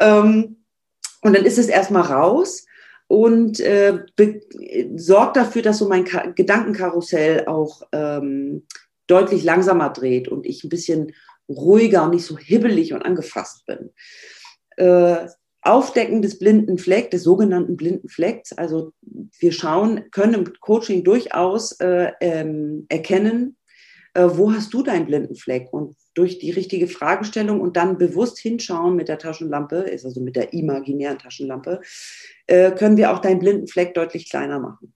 Ähm, 0.01 0.57
und 1.21 1.33
dann 1.33 1.45
ist 1.45 1.57
es 1.57 1.67
erstmal 1.67 2.03
raus 2.03 2.65
und 3.07 3.61
äh, 3.61 4.03
sorgt 4.97 5.37
dafür, 5.37 5.61
dass 5.61 5.77
so 5.77 5.87
mein 5.87 6.03
Ka 6.03 6.25
Gedankenkarussell 6.31 7.45
auch 7.45 7.83
ähm, 7.93 8.63
deutlich 9.13 9.43
langsamer 9.43 9.89
dreht 9.89 10.27
und 10.27 10.45
ich 10.45 10.63
ein 10.63 10.69
bisschen 10.69 11.13
ruhiger 11.47 12.03
und 12.03 12.11
nicht 12.11 12.25
so 12.25 12.37
hibbelig 12.37 12.93
und 12.93 13.03
angefasst 13.03 13.65
bin. 13.65 13.91
Äh, 14.77 15.27
Aufdecken 15.61 16.21
des 16.21 16.39
blinden 16.39 16.77
Flecks, 16.77 17.11
des 17.11 17.23
sogenannten 17.23 17.77
blinden 17.77 18.09
Flecks. 18.09 18.51
Also 18.51 18.91
wir 19.39 19.51
schauen, 19.51 20.09
können 20.11 20.33
im 20.33 20.53
Coaching 20.59 21.03
durchaus 21.03 21.73
äh, 21.79 22.11
ähm, 22.19 22.85
erkennen, 22.89 23.55
äh, 24.13 24.27
wo 24.33 24.51
hast 24.51 24.73
du 24.73 24.83
deinen 24.83 25.05
blinden 25.05 25.35
Fleck? 25.35 25.71
Und 25.71 25.95
durch 26.15 26.39
die 26.39 26.51
richtige 26.51 26.87
Fragestellung 26.87 27.61
und 27.61 27.77
dann 27.77 27.97
bewusst 27.97 28.39
hinschauen 28.39 28.95
mit 28.95 29.07
der 29.07 29.19
Taschenlampe, 29.19 29.77
ist 29.77 30.05
also 30.05 30.21
mit 30.21 30.35
der 30.35 30.53
imaginären 30.53 31.19
Taschenlampe, 31.19 31.81
äh, 32.47 32.71
können 32.71 32.97
wir 32.97 33.13
auch 33.13 33.19
deinen 33.19 33.39
blinden 33.39 33.67
Fleck 33.67 33.93
deutlich 33.93 34.29
kleiner 34.29 34.59
machen. 34.59 34.93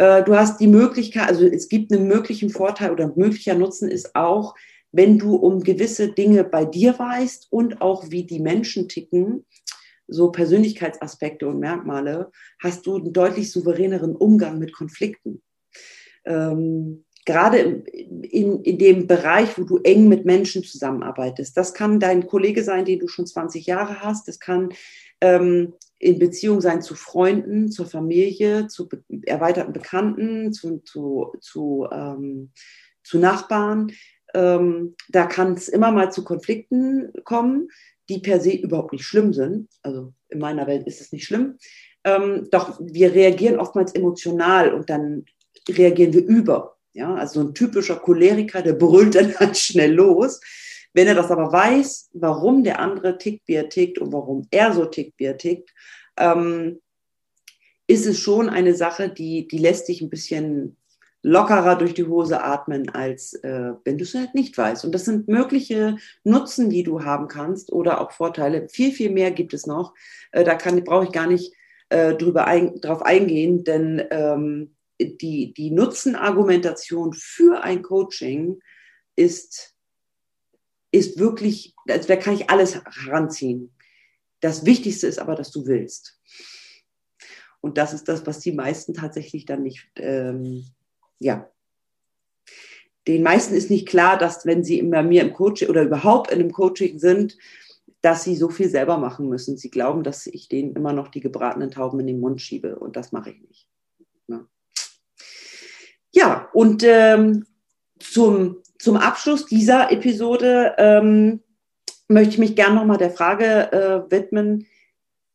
Äh, 0.00 0.24
du 0.24 0.34
hast 0.34 0.60
die 0.60 0.66
Möglichkeit, 0.66 1.28
also 1.28 1.44
es 1.46 1.68
gibt 1.68 1.92
einen 1.92 2.08
möglichen 2.08 2.48
Vorteil 2.48 2.90
oder 2.90 3.12
möglicher 3.16 3.54
Nutzen 3.54 3.90
ist 3.90 4.16
auch, 4.16 4.54
wenn 4.92 5.18
du 5.18 5.36
um 5.36 5.62
gewisse 5.62 6.10
Dinge 6.10 6.42
bei 6.42 6.64
dir 6.64 6.98
weißt 6.98 7.48
und 7.50 7.82
auch 7.82 8.10
wie 8.10 8.24
die 8.24 8.40
Menschen 8.40 8.88
ticken, 8.88 9.44
so 10.08 10.32
Persönlichkeitsaspekte 10.32 11.46
und 11.46 11.60
Merkmale, 11.60 12.32
hast 12.62 12.86
du 12.86 12.96
einen 12.96 13.12
deutlich 13.12 13.52
souveräneren 13.52 14.16
Umgang 14.16 14.58
mit 14.58 14.72
Konflikten. 14.72 15.42
Ähm, 16.24 17.04
gerade 17.26 17.58
in, 17.58 18.62
in 18.62 18.78
dem 18.78 19.06
Bereich, 19.06 19.58
wo 19.58 19.64
du 19.64 19.78
eng 19.78 20.08
mit 20.08 20.24
Menschen 20.24 20.64
zusammenarbeitest. 20.64 21.56
Das 21.56 21.74
kann 21.74 22.00
dein 22.00 22.26
Kollege 22.26 22.64
sein, 22.64 22.84
den 22.84 22.98
du 22.98 23.08
schon 23.08 23.26
20 23.26 23.66
Jahre 23.66 24.00
hast. 24.00 24.26
Das 24.28 24.40
kann 24.40 24.70
ähm, 25.20 25.74
in 25.98 26.18
Beziehung 26.18 26.60
sein 26.60 26.82
zu 26.82 26.94
Freunden, 26.94 27.70
zur 27.70 27.86
Familie, 27.86 28.68
zu 28.68 28.88
be 28.88 29.02
erweiterten 29.26 29.72
Bekannten, 29.72 30.52
zu, 30.52 30.78
zu, 30.78 31.32
zu, 31.40 31.86
ähm, 31.92 32.52
zu 33.02 33.18
Nachbarn. 33.18 33.92
Ähm, 34.32 34.94
da 35.08 35.26
kann 35.26 35.54
es 35.54 35.68
immer 35.68 35.92
mal 35.92 36.10
zu 36.10 36.24
Konflikten 36.24 37.12
kommen, 37.24 37.68
die 38.08 38.20
per 38.20 38.40
se 38.40 38.52
überhaupt 38.52 38.92
nicht 38.92 39.04
schlimm 39.04 39.32
sind. 39.32 39.68
Also 39.82 40.14
in 40.28 40.38
meiner 40.38 40.66
Welt 40.66 40.86
ist 40.86 41.00
es 41.00 41.12
nicht 41.12 41.26
schlimm. 41.26 41.58
Ähm, 42.04 42.48
doch 42.50 42.80
wir 42.80 43.12
reagieren 43.12 43.60
oftmals 43.60 43.94
emotional 43.94 44.72
und 44.72 44.88
dann 44.88 45.26
reagieren 45.68 46.14
wir 46.14 46.24
über. 46.24 46.78
Ja, 46.92 47.14
also 47.14 47.40
so 47.40 47.48
ein 47.48 47.54
typischer 47.54 47.96
Choleriker, 47.96 48.62
der 48.62 48.72
brüllt 48.72 49.14
dann 49.14 49.34
halt 49.38 49.56
schnell 49.56 49.94
los. 49.94 50.40
Wenn 50.92 51.06
er 51.06 51.14
das 51.14 51.30
aber 51.30 51.52
weiß, 51.52 52.10
warum 52.14 52.64
der 52.64 52.80
andere 52.80 53.16
tickt, 53.16 53.46
wie 53.46 53.54
er 53.54 53.68
tickt 53.68 53.98
und 53.98 54.12
warum 54.12 54.48
er 54.50 54.72
so 54.72 54.84
tickt, 54.86 55.14
wie 55.18 55.24
er 55.24 55.38
tickt, 55.38 55.70
ähm, 56.16 56.80
ist 57.86 58.06
es 58.06 58.18
schon 58.18 58.48
eine 58.48 58.74
Sache, 58.74 59.08
die, 59.08 59.46
die 59.46 59.58
lässt 59.58 59.88
dich 59.88 60.00
ein 60.00 60.10
bisschen 60.10 60.76
lockerer 61.22 61.76
durch 61.76 61.94
die 61.94 62.06
Hose 62.06 62.42
atmen, 62.42 62.88
als 62.88 63.34
äh, 63.34 63.72
wenn 63.84 63.98
du 63.98 64.04
es 64.04 64.14
halt 64.14 64.34
nicht 64.34 64.56
weißt. 64.56 64.84
Und 64.84 64.94
das 64.94 65.04
sind 65.04 65.28
mögliche 65.28 65.96
Nutzen, 66.24 66.70
die 66.70 66.82
du 66.82 67.04
haben 67.04 67.28
kannst 67.28 67.72
oder 67.72 68.00
auch 68.00 68.10
Vorteile. 68.10 68.68
Viel, 68.68 68.92
viel 68.92 69.10
mehr 69.10 69.30
gibt 69.30 69.52
es 69.52 69.66
noch. 69.66 69.94
Äh, 70.32 70.44
da 70.44 70.56
brauche 70.56 71.04
ich 71.04 71.12
gar 71.12 71.26
nicht 71.26 71.52
äh, 71.90 72.14
drüber 72.14 72.46
ein, 72.46 72.80
drauf 72.80 73.02
eingehen, 73.02 73.64
denn 73.64 74.02
ähm, 74.10 74.74
die, 75.00 75.52
die 75.54 75.70
Nutzenargumentation 75.70 77.12
für 77.14 77.62
ein 77.62 77.82
Coaching 77.82 78.60
ist 79.16 79.74
ist 80.92 81.18
wirklich, 81.18 81.74
also 81.88 82.08
da 82.08 82.16
kann 82.16 82.34
ich 82.34 82.50
alles 82.50 82.74
heranziehen. 82.74 83.72
Das 84.40 84.64
Wichtigste 84.64 85.06
ist 85.06 85.18
aber, 85.18 85.34
dass 85.34 85.50
du 85.50 85.66
willst. 85.66 86.18
Und 87.60 87.78
das 87.78 87.92
ist 87.92 88.08
das, 88.08 88.26
was 88.26 88.40
die 88.40 88.52
meisten 88.52 88.94
tatsächlich 88.94 89.44
dann 89.44 89.62
nicht, 89.62 89.90
ähm, 89.96 90.66
ja. 91.18 91.50
Den 93.06 93.22
meisten 93.22 93.54
ist 93.54 93.70
nicht 93.70 93.88
klar, 93.88 94.18
dass 94.18 94.46
wenn 94.46 94.64
sie 94.64 94.80
bei 94.82 95.02
mir 95.02 95.22
im 95.22 95.32
Coaching 95.32 95.68
oder 95.68 95.82
überhaupt 95.82 96.30
in 96.30 96.40
einem 96.40 96.52
Coaching 96.52 96.98
sind, 96.98 97.36
dass 98.02 98.24
sie 98.24 98.34
so 98.34 98.48
viel 98.48 98.68
selber 98.68 98.96
machen 98.96 99.28
müssen. 99.28 99.58
Sie 99.58 99.70
glauben, 99.70 100.02
dass 100.02 100.26
ich 100.26 100.48
denen 100.48 100.74
immer 100.74 100.92
noch 100.92 101.08
die 101.08 101.20
gebratenen 101.20 101.70
Tauben 101.70 102.00
in 102.00 102.06
den 102.06 102.20
Mund 102.20 102.40
schiebe 102.40 102.78
und 102.78 102.96
das 102.96 103.12
mache 103.12 103.30
ich 103.30 103.40
nicht. 103.42 103.68
Ja, 104.28 104.46
ja 106.12 106.48
und 106.52 106.82
ähm, 106.84 107.46
zum 107.98 108.60
zum 108.80 108.96
Abschluss 108.96 109.44
dieser 109.44 109.92
Episode 109.92 110.74
ähm, 110.78 111.40
möchte 112.08 112.30
ich 112.30 112.38
mich 112.38 112.56
gerne 112.56 112.76
nochmal 112.76 112.96
der 112.96 113.10
Frage 113.10 113.70
äh, 113.72 114.10
widmen, 114.10 114.66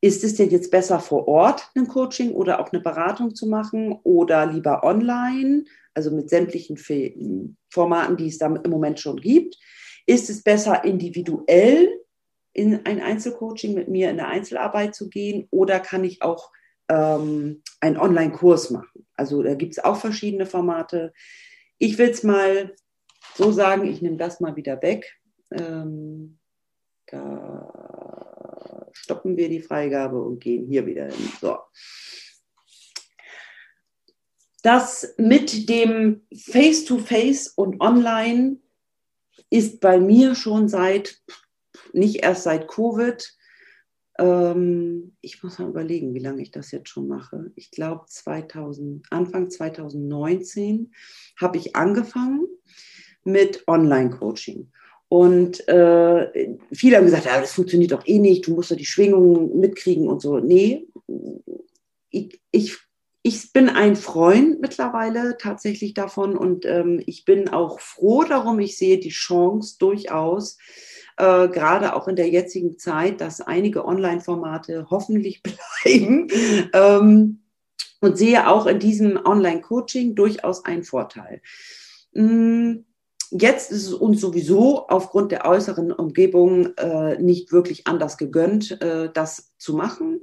ist 0.01 0.23
es 0.23 0.35
denn 0.35 0.49
jetzt 0.49 0.71
besser 0.71 0.99
vor 0.99 1.27
Ort 1.27 1.69
ein 1.75 1.87
Coaching 1.87 2.31
oder 2.31 2.59
auch 2.59 2.71
eine 2.71 2.81
Beratung 2.81 3.35
zu 3.35 3.47
machen 3.47 3.99
oder 4.03 4.45
lieber 4.45 4.83
online, 4.83 5.65
also 5.93 6.11
mit 6.11 6.29
sämtlichen 6.29 6.77
Formaten, 7.69 8.17
die 8.17 8.27
es 8.27 8.37
da 8.37 8.47
im 8.47 8.69
Moment 8.69 8.99
schon 8.99 9.17
gibt? 9.17 9.57
Ist 10.05 10.29
es 10.29 10.43
besser 10.43 10.83
individuell 10.83 11.89
in 12.53 12.85
ein 12.85 13.01
Einzelcoaching 13.01 13.73
mit 13.73 13.87
mir 13.87 14.09
in 14.09 14.17
der 14.17 14.27
Einzelarbeit 14.27 14.95
zu 14.95 15.09
gehen 15.09 15.47
oder 15.51 15.79
kann 15.79 16.03
ich 16.03 16.21
auch 16.21 16.51
ähm, 16.89 17.61
einen 17.79 17.97
Online-Kurs 17.97 18.71
machen. 18.71 19.07
Also 19.15 19.41
da 19.43 19.55
gibt 19.55 19.73
es 19.73 19.83
auch 19.83 19.97
verschiedene 19.97 20.45
Formate. 20.45 21.13
Ich 21.77 21.97
will 21.97 22.09
es 22.09 22.23
mal 22.23 22.75
so 23.35 23.51
sagen, 23.51 23.85
ich 23.87 24.01
nehme 24.01 24.17
das 24.17 24.39
mal 24.39 24.55
wieder 24.55 24.81
weg. 24.81 25.19
Ähm, 25.51 26.39
da 27.07 28.89
stoppen 28.93 29.37
wir 29.37 29.49
die 29.49 29.61
Freigabe 29.61 30.21
und 30.21 30.39
gehen 30.39 30.67
hier 30.67 30.85
wieder 30.85 31.05
hin. 31.05 31.31
So. 31.41 31.57
Das 34.63 35.13
mit 35.17 35.69
dem 35.69 36.25
Face-to-Face 36.35 37.49
-face 37.49 37.53
und 37.55 37.81
Online 37.81 38.57
ist 39.49 39.79
bei 39.79 39.99
mir 39.99 40.33
schon 40.33 40.67
seit, 40.67 41.21
nicht 41.93 42.23
erst 42.23 42.43
seit 42.43 42.67
Covid, 42.67 43.34
ähm, 44.17 45.15
ich 45.21 45.43
muss 45.43 45.59
mal 45.59 45.69
überlegen, 45.69 46.13
wie 46.13 46.19
lange 46.19 46.41
ich 46.41 46.51
das 46.51 46.71
jetzt 46.71 46.89
schon 46.89 47.07
mache. 47.07 47.51
Ich 47.55 47.71
glaube, 47.71 48.05
2000, 48.07 49.05
Anfang 49.09 49.49
2019 49.49 50.93
habe 51.37 51.57
ich 51.57 51.75
angefangen 51.75 52.47
mit 53.23 53.67
Online-Coaching. 53.67 54.71
Und 55.07 55.67
äh, 55.67 56.57
viele 56.71 56.97
haben 56.97 57.05
gesagt, 57.05 57.25
ja, 57.25 57.39
das 57.39 57.53
funktioniert 57.53 57.91
doch 57.91 58.07
eh 58.07 58.19
nicht, 58.19 58.47
du 58.47 58.55
musst 58.55 58.71
doch 58.71 58.75
die 58.75 58.85
Schwingungen 58.85 59.59
mitkriegen 59.59 60.07
und 60.07 60.21
so. 60.21 60.39
Nee, 60.39 60.87
ich, 62.09 62.41
ich, 62.51 62.77
ich 63.21 63.53
bin 63.53 63.69
ein 63.69 63.95
Freund 63.95 64.61
mittlerweile 64.61 65.37
tatsächlich 65.37 65.93
davon 65.93 66.37
und 66.37 66.65
ähm, 66.65 67.01
ich 67.05 67.25
bin 67.25 67.49
auch 67.49 67.79
froh 67.79 68.23
darum. 68.23 68.59
Ich 68.59 68.77
sehe 68.77 68.99
die 68.99 69.09
Chance 69.09 69.77
durchaus, 69.79 70.57
äh, 71.17 71.47
gerade 71.47 71.95
auch 71.95 72.07
in 72.07 72.15
der 72.15 72.29
jetzigen 72.29 72.77
Zeit, 72.77 73.21
dass 73.21 73.41
einige 73.41 73.85
Online-Formate 73.85 74.87
hoffentlich 74.89 75.41
bleiben. 75.83 76.27
Ähm, 76.73 77.41
und 78.01 78.17
sehe 78.17 78.47
auch 78.47 78.67
in 78.67 78.79
diesem 78.79 79.17
Online-Coaching 79.25 80.15
durchaus 80.15 80.63
einen 80.65 80.83
Vorteil. 80.83 81.41
Mm, 82.13 82.85
jetzt 83.31 83.71
ist 83.71 83.87
es 83.87 83.93
uns 83.93 84.21
sowieso 84.21 84.87
aufgrund 84.87 85.31
der 85.31 85.45
äußeren 85.45 85.91
Umgebung 85.91 86.75
äh, 86.77 87.17
nicht 87.21 87.51
wirklich 87.51 87.87
anders 87.87 88.17
gegönnt, 88.17 88.79
äh, 88.81 89.09
das 89.11 89.55
zu 89.57 89.73
machen. 89.73 90.21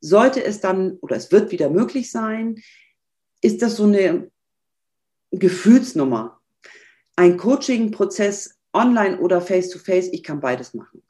Sollte 0.00 0.44
es 0.44 0.60
dann 0.60 0.98
oder 1.00 1.16
es 1.16 1.32
wird 1.32 1.50
wieder 1.50 1.68
möglich 1.70 2.10
sein, 2.10 2.56
ist 3.40 3.62
das 3.62 3.76
so 3.76 3.84
eine 3.84 4.30
Gefühlsnummer. 5.30 6.40
Ein 7.16 7.36
Coaching-Prozess 7.38 8.55
online 8.76 9.18
oder 9.18 9.40
face-to-face, 9.40 10.06
-face, 10.06 10.12
ich 10.12 10.22
kann 10.22 10.40
beides 10.40 10.74
machen. 10.74 11.02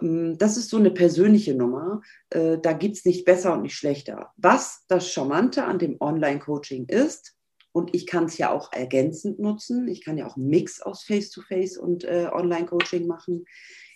Ähm, 0.00 0.38
das 0.38 0.56
ist 0.56 0.70
so 0.70 0.76
eine 0.76 0.90
persönliche 0.90 1.54
Nummer. 1.54 2.02
Äh, 2.30 2.58
da 2.58 2.72
gibt 2.72 2.96
es 2.96 3.04
nicht 3.04 3.24
besser 3.24 3.54
und 3.54 3.62
nicht 3.62 3.74
schlechter. 3.74 4.32
Was 4.36 4.84
das 4.88 5.10
Charmante 5.10 5.64
an 5.64 5.78
dem 5.78 5.96
Online-Coaching 6.00 6.86
ist, 6.86 7.34
und 7.72 7.94
ich 7.94 8.06
kann 8.06 8.24
es 8.24 8.38
ja 8.38 8.50
auch 8.50 8.72
ergänzend 8.72 9.38
nutzen, 9.38 9.88
ich 9.88 10.04
kann 10.04 10.18
ja 10.18 10.26
auch 10.26 10.36
einen 10.36 10.48
Mix 10.48 10.80
aus 10.80 11.04
Face-to-Face 11.04 11.78
-face 11.78 11.78
und 11.78 12.04
äh, 12.04 12.28
Online-Coaching 12.32 13.06
machen. 13.06 13.44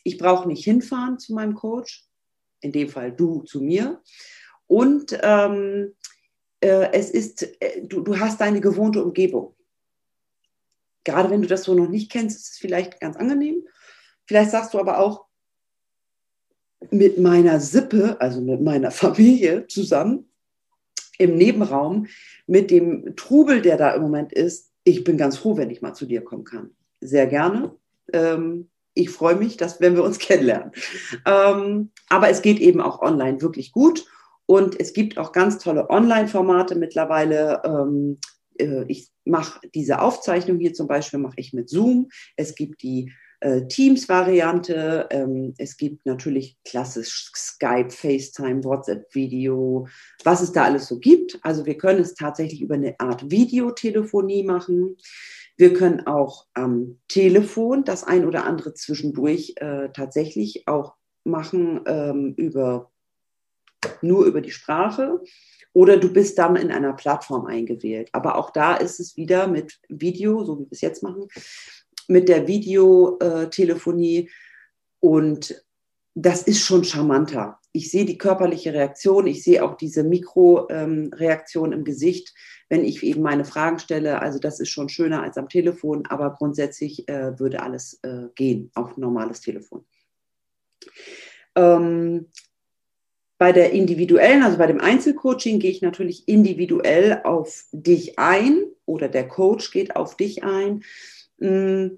Ich 0.05 0.19
brauche 0.19 0.47
nicht 0.47 0.65
hinfahren 0.65 1.19
zu 1.19 1.33
meinem 1.35 1.55
Coach, 1.55 2.05
in 2.61 2.73
dem 2.73 2.89
Fall 2.89 3.13
du 3.13 3.43
zu 3.43 3.61
mir. 3.61 4.03
Und 4.67 5.19
ähm, 5.23 5.95
äh, 6.61 6.93
es 6.93 7.11
ist, 7.11 7.43
äh, 7.61 7.83
du, 7.83 8.01
du 8.01 8.19
hast 8.19 8.41
deine 8.41 8.61
gewohnte 8.61 9.03
Umgebung 9.03 9.55
gerade 11.05 11.31
wenn 11.31 11.43
du 11.43 11.49
das 11.49 11.65
so 11.65 11.75
noch 11.75 11.89
nicht 11.89 12.11
kennst, 12.11 12.37
ist 12.37 12.53
es 12.53 12.59
vielleicht 12.59 13.01
ganz 13.01 13.17
angenehm. 13.17 13.63
Vielleicht 14.27 14.51
sagst 14.51 14.75
du 14.75 14.79
aber 14.79 14.99
auch, 14.99 15.27
mit 16.91 17.19
meiner 17.19 17.61
Sippe, 17.61 18.17
also 18.21 18.41
mit 18.41 18.61
meiner 18.61 18.91
Familie 18.93 19.67
zusammen 19.67 20.29
im 21.19 21.37
Nebenraum, 21.37 22.07
mit 22.47 22.71
dem 22.71 23.15
Trubel, 23.17 23.63
der 23.63 23.77
da 23.77 23.95
im 23.95 24.03
Moment 24.03 24.33
ist, 24.33 24.73
ich 24.85 25.05
bin 25.05 25.17
ganz 25.17 25.37
froh, 25.37 25.57
wenn 25.57 25.71
ich 25.71 25.83
mal 25.83 25.95
zu 25.95 26.07
dir 26.07 26.23
kommen 26.23 26.45
kann. 26.45 26.71
Sehr 27.01 27.27
gerne. 27.27 27.77
Ähm, 28.13 28.69
ich 28.95 29.11
freue 29.11 29.37
mich, 29.37 29.57
dass 29.57 29.81
wenn 29.81 29.95
wir 29.95 30.03
uns 30.03 30.19
kennenlernen. 30.19 30.73
Ähm, 31.25 31.91
aber 32.09 32.31
es 32.31 32.43
geht 32.43 32.59
eben 32.59 32.81
auch 32.81 33.01
online 33.01 33.41
wirklich 33.41 33.73
gut. 33.73 34.05
Und 34.47 34.79
es 34.81 34.93
gibt 34.93 35.19
auch 35.19 35.33
ganz 35.33 35.59
tolle 35.59 35.89
Online-Formate 35.89 36.75
mittlerweile. 36.75 37.63
Ähm, 37.65 38.19
äh, 38.21 38.32
ich 38.59 39.11
mache 39.25 39.61
diese 39.75 40.01
Aufzeichnung 40.01 40.59
hier 40.59 40.75
zum 40.75 40.87
Beispiel, 40.87 41.19
mache 41.19 41.37
ich 41.39 41.53
mit 41.53 41.69
Zoom. 41.69 42.09
Es 42.37 42.55
gibt 42.55 42.83
die 42.83 43.13
äh, 43.43 43.67
Teams-Variante. 43.67 45.09
Ähm, 45.11 45.55
es 45.59 45.77
gibt 45.77 46.07
natürlich 46.07 46.57
klassisch 46.65 47.31
Skype, 47.35 47.91
FaceTime, 47.91 48.63
WhatsApp-Video, 48.63 49.89
was 50.23 50.43
es 50.43 50.53
da 50.53 50.65
alles 50.65 50.87
so 50.87 50.99
gibt. 50.99 51.39
Also 51.43 51.67
wir 51.67 51.77
können 51.77 52.01
es 52.01 52.15
tatsächlich 52.15 52.63
über 52.63 52.77
eine 52.77 52.99
Art 53.01 53.31
Videotelefonie 53.31 54.45
machen. 54.45 54.97
Wir 55.57 55.75
können 55.75 56.07
auch 56.07 56.47
am 56.55 57.01
Telefon 57.09 57.85
das 57.85 58.05
ein 58.05 58.27
oder 58.27 58.45
andere 58.45 58.75
zwischendurch 58.75 59.55
äh, 59.57 59.89
tatsächlich 59.93 60.69
auch 60.69 60.95
machen 61.25 61.81
ähm, 61.87 62.35
über 62.37 62.93
nur 64.01 64.27
über 64.27 64.41
die 64.41 64.51
Sprache 64.51 65.21
oder 65.73 65.97
du 65.97 66.13
bist 66.13 66.39
dann 66.39 66.57
in 66.57 66.71
einer 66.71 66.93
Plattform 66.93 67.47
eingewählt. 67.47 68.09
Aber 68.13 68.37
auch 68.37 68.51
da 68.51 68.75
ist 68.75 69.01
es 69.01 69.17
wieder 69.17 69.47
mit 69.47 69.79
Video, 69.89 70.45
so 70.45 70.59
wie 70.59 70.65
wir 70.65 70.73
es 70.73 70.81
jetzt 70.81 71.03
machen, 71.03 71.29
mit 72.09 72.29
der 72.29 72.47
Videotelefonie 72.47 74.31
und 75.01 75.65
das 76.15 76.43
ist 76.43 76.61
schon 76.61 76.85
charmanter. 76.85 77.59
Ich 77.73 77.91
sehe 77.91 78.05
die 78.05 78.19
körperliche 78.19 78.75
Reaktion, 78.75 79.27
ich 79.27 79.43
sehe 79.43 79.65
auch 79.65 79.77
diese 79.77 80.05
Mikroreaktion 80.05 81.73
im 81.73 81.85
Gesicht, 81.85 82.35
wenn 82.69 82.85
ich 82.85 83.03
eben 83.03 83.23
meine 83.23 83.47
Fragen 83.47 83.79
stelle. 83.79 84.21
Also 84.21 84.39
das 84.39 84.61
ist 84.61 84.69
schon 84.69 84.91
schöner 84.91 85.23
als 85.23 85.39
am 85.39 85.49
Telefon, 85.49 86.05
aber 86.07 86.35
grundsätzlich 86.35 87.09
äh, 87.09 87.39
würde 87.39 87.63
alles 87.63 87.99
äh, 88.03 88.29
gehen 88.35 88.71
auf 88.75 88.99
normales 88.99 89.41
Telefon. 89.41 89.87
Ähm, 91.55 92.29
bei 93.43 93.51
der 93.51 93.73
individuellen, 93.73 94.45
also 94.45 94.57
bei 94.57 94.69
dem 94.69 94.81
Einzelcoaching, 94.81 95.59
gehe 95.59 95.73
ich 95.73 95.83
natürlich 95.83 96.29
individuell 96.29 97.23
auf 97.25 97.65
dich 97.73 98.17
ein 98.17 98.63
oder 98.87 99.09
der 99.09 99.27
Coach 99.27 99.73
geht 99.73 99.97
auf 99.97 100.17
dich 100.17 100.45
ein 100.45 100.85
mm, 101.39 101.89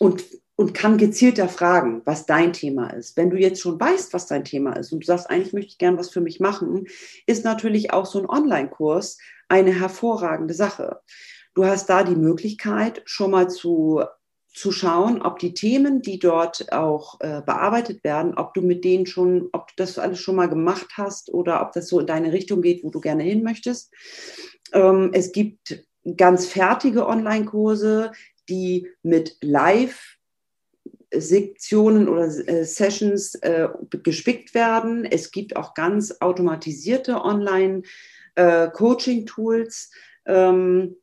und, 0.00 0.24
und 0.56 0.74
kann 0.74 0.98
gezielter 0.98 1.48
fragen, 1.48 2.02
was 2.06 2.26
dein 2.26 2.52
Thema 2.52 2.88
ist. 2.88 3.16
Wenn 3.16 3.30
du 3.30 3.36
jetzt 3.36 3.60
schon 3.60 3.78
weißt, 3.78 4.12
was 4.14 4.26
dein 4.26 4.44
Thema 4.44 4.72
ist 4.72 4.90
und 4.90 5.04
du 5.04 5.06
sagst, 5.06 5.30
eigentlich 5.30 5.52
möchte 5.52 5.68
ich 5.68 5.78
gern 5.78 5.96
was 5.96 6.10
für 6.10 6.22
mich 6.22 6.40
machen, 6.40 6.88
ist 7.24 7.44
natürlich 7.44 7.92
auch 7.92 8.04
so 8.04 8.18
ein 8.18 8.28
Online-Kurs 8.28 9.18
eine 9.48 9.72
hervorragende 9.72 10.54
Sache. 10.54 11.02
Du 11.54 11.66
hast 11.66 11.88
da 11.88 12.02
die 12.02 12.16
Möglichkeit, 12.16 13.00
schon 13.04 13.30
mal 13.30 13.48
zu 13.48 14.02
zu 14.52 14.72
schauen, 14.72 15.22
ob 15.22 15.38
die 15.38 15.54
Themen, 15.54 16.02
die 16.02 16.18
dort 16.18 16.72
auch 16.72 17.20
äh, 17.20 17.40
bearbeitet 17.42 18.02
werden, 18.02 18.34
ob 18.34 18.52
du 18.54 18.62
mit 18.62 18.84
denen 18.84 19.06
schon, 19.06 19.48
ob 19.52 19.68
du 19.68 19.74
das 19.76 19.96
alles 19.98 20.18
schon 20.20 20.34
mal 20.36 20.48
gemacht 20.48 20.88
hast 20.96 21.32
oder 21.32 21.62
ob 21.62 21.72
das 21.72 21.88
so 21.88 22.00
in 22.00 22.06
deine 22.06 22.32
Richtung 22.32 22.60
geht, 22.60 22.82
wo 22.82 22.90
du 22.90 23.00
gerne 23.00 23.22
hin 23.22 23.44
möchtest. 23.44 23.92
Ähm, 24.72 25.10
es 25.12 25.32
gibt 25.32 25.84
ganz 26.16 26.46
fertige 26.46 27.06
Online-Kurse, 27.06 28.12
die 28.48 28.88
mit 29.02 29.36
Live 29.40 30.16
Sektionen 31.12 32.08
oder 32.08 32.26
äh, 32.48 32.64
Sessions 32.64 33.34
äh, 33.36 33.68
gespickt 34.02 34.54
werden. 34.54 35.04
Es 35.04 35.30
gibt 35.32 35.56
auch 35.56 35.74
ganz 35.74 36.16
automatisierte 36.20 37.20
Online-Coaching-Tools. 37.22 39.90
Äh, 40.24 40.32
ähm, 40.32 40.96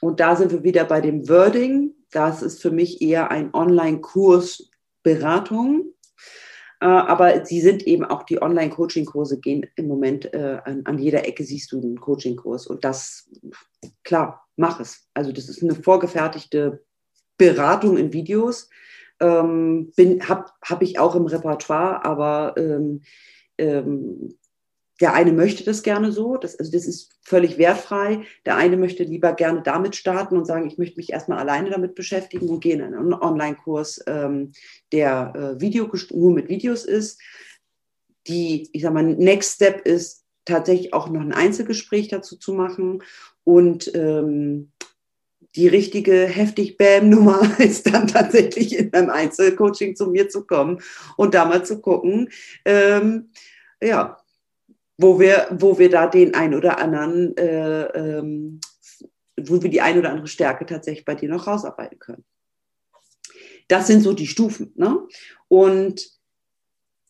und 0.00 0.20
da 0.20 0.36
sind 0.36 0.52
wir 0.52 0.62
wieder 0.62 0.84
bei 0.84 1.00
dem 1.00 1.28
Wording 1.28 1.95
das 2.16 2.42
ist 2.42 2.62
für 2.62 2.70
mich 2.70 3.02
eher 3.02 3.30
ein 3.30 3.52
Online-Kurs 3.52 4.70
Beratung. 5.02 5.92
Äh, 6.80 6.86
aber 6.86 7.44
sie 7.44 7.60
sind 7.60 7.86
eben 7.86 8.04
auch 8.04 8.22
die 8.22 8.40
Online-Coaching-Kurse 8.40 9.38
gehen 9.38 9.66
im 9.76 9.86
Moment 9.86 10.32
äh, 10.34 10.58
an, 10.64 10.82
an, 10.84 10.98
jeder 10.98 11.26
Ecke 11.28 11.44
siehst 11.44 11.72
du 11.72 11.80
einen 11.80 12.00
Coaching-Kurs. 12.00 12.66
Und 12.66 12.84
das, 12.84 13.30
klar, 14.02 14.46
mach 14.56 14.80
es. 14.80 15.06
Also 15.14 15.30
das 15.30 15.48
ist 15.48 15.62
eine 15.62 15.74
vorgefertigte 15.74 16.82
Beratung 17.36 17.98
in 17.98 18.12
Videos. 18.12 18.70
Ähm, 19.20 19.92
habe 20.26 20.46
hab 20.62 20.82
ich 20.82 20.98
auch 20.98 21.14
im 21.14 21.26
Repertoire, 21.26 22.04
aber 22.04 22.54
ähm, 22.56 23.02
ähm, 23.58 24.36
der 25.00 25.14
eine 25.14 25.32
möchte 25.32 25.64
das 25.64 25.82
gerne 25.82 26.10
so, 26.10 26.36
das, 26.36 26.58
also 26.58 26.72
das 26.72 26.86
ist 26.86 27.18
völlig 27.22 27.58
wertfrei. 27.58 28.22
Der 28.46 28.56
eine 28.56 28.76
möchte 28.76 29.04
lieber 29.04 29.32
gerne 29.34 29.62
damit 29.62 29.94
starten 29.94 30.36
und 30.36 30.46
sagen, 30.46 30.66
ich 30.66 30.78
möchte 30.78 30.96
mich 30.96 31.12
erstmal 31.12 31.38
alleine 31.38 31.70
damit 31.70 31.94
beschäftigen 31.94 32.48
und 32.48 32.60
gehe 32.60 32.74
in 32.74 32.82
einen 32.82 33.12
Online-Kurs, 33.12 34.02
ähm, 34.06 34.52
der 34.92 35.32
äh, 35.34 35.60
Video, 35.60 35.90
nur 36.10 36.32
mit 36.32 36.48
Videos 36.48 36.84
ist. 36.84 37.20
Die, 38.26 38.70
ich 38.72 38.82
sag 38.82 38.94
mal, 38.94 39.04
Next 39.04 39.56
Step 39.56 39.86
ist 39.86 40.24
tatsächlich 40.46 40.94
auch 40.94 41.10
noch 41.10 41.20
ein 41.20 41.32
Einzelgespräch 41.32 42.08
dazu 42.08 42.36
zu 42.36 42.54
machen 42.54 43.02
und 43.44 43.94
ähm, 43.94 44.72
die 45.56 45.68
richtige 45.68 46.26
heftig 46.26 46.76
Bam-Nummer 46.78 47.50
ist 47.58 47.92
dann 47.92 48.06
tatsächlich 48.06 48.78
in 48.78 48.92
einem 48.92 49.10
Einzelcoaching 49.10 49.96
zu 49.96 50.08
mir 50.08 50.28
zu 50.28 50.46
kommen 50.46 50.80
und 51.16 51.34
da 51.34 51.44
mal 51.44 51.64
zu 51.64 51.80
gucken, 51.80 52.30
ähm, 52.64 53.30
ja, 53.82 54.18
wo 54.98 55.20
wir, 55.20 55.48
wo 55.50 55.78
wir 55.78 55.90
da 55.90 56.06
den 56.06 56.34
ein 56.34 56.54
oder 56.54 56.78
anderen, 56.78 57.36
äh, 57.36 57.84
ähm, 57.86 58.60
wo 59.38 59.62
wir 59.62 59.70
die 59.70 59.80
ein 59.80 59.98
oder 59.98 60.10
andere 60.10 60.26
Stärke 60.26 60.66
tatsächlich 60.66 61.04
bei 61.04 61.14
dir 61.14 61.28
noch 61.28 61.46
rausarbeiten 61.46 61.98
können. 61.98 62.24
Das 63.68 63.86
sind 63.86 64.00
so 64.00 64.12
die 64.12 64.26
Stufen. 64.26 64.72
Ne? 64.76 64.98
Und 65.48 66.08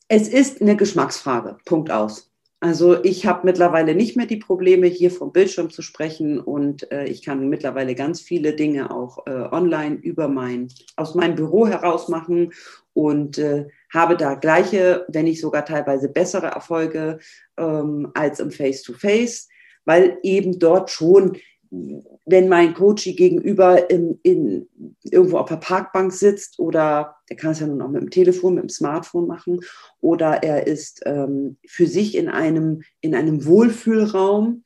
es 0.09 0.29
ist 0.29 0.61
eine 0.61 0.77
Geschmacksfrage. 0.77 1.59
Punkt 1.64 1.90
aus. 1.90 2.31
Also 2.59 3.05
ich 3.05 3.27
habe 3.27 3.42
mittlerweile 3.44 3.94
nicht 3.94 4.16
mehr 4.16 4.27
die 4.27 4.38
Probleme, 4.38 4.87
hier 4.87 5.11
vom 5.11 5.31
Bildschirm 5.31 5.70
zu 5.70 5.83
sprechen 5.83 6.40
und 6.40 6.90
äh, 6.90 7.05
ich 7.05 7.22
kann 7.22 7.49
mittlerweile 7.49 7.94
ganz 7.94 8.22
viele 8.22 8.55
Dinge 8.55 8.90
auch 8.90 9.27
äh, 9.27 9.31
online 9.31 9.96
über 9.96 10.27
mein, 10.29 10.68
aus 10.96 11.14
meinem 11.14 11.35
Büro 11.35 11.66
heraus 11.66 12.09
machen 12.09 12.55
und 12.94 13.37
äh, 13.37 13.66
habe 13.92 14.16
da 14.16 14.35
gleiche, 14.35 15.05
wenn 15.09 15.25
nicht 15.25 15.40
sogar 15.40 15.64
teilweise 15.64 16.09
bessere 16.09 16.49
Erfolge 16.49 17.18
ähm, 17.57 18.11
als 18.14 18.40
im 18.40 18.51
Face-to-Face, 18.51 19.49
-face, 19.49 19.49
weil 19.85 20.18
eben 20.22 20.59
dort 20.59 20.90
schon 20.90 21.38
wenn 21.70 22.49
mein 22.49 22.75
Coach 22.75 23.05
gegenüber 23.05 23.90
in, 23.90 24.18
in, 24.22 24.68
irgendwo 25.03 25.38
auf 25.38 25.49
der 25.49 25.57
Parkbank 25.57 26.12
sitzt 26.12 26.59
oder 26.59 27.16
der 27.29 27.37
kann 27.37 27.53
es 27.53 27.61
ja 27.61 27.66
nun 27.66 27.83
auch 27.83 27.88
mit 27.88 28.03
dem 28.03 28.11
Telefon, 28.11 28.55
mit 28.55 28.64
dem 28.64 28.68
Smartphone 28.68 29.27
machen 29.27 29.61
oder 30.01 30.42
er 30.42 30.66
ist 30.66 31.03
ähm, 31.07 31.57
für 31.66 31.87
sich 31.87 32.16
in 32.16 32.29
einem, 32.29 32.83
in 33.01 33.14
einem 33.14 33.46
Wohlfühlraum, 33.46 34.64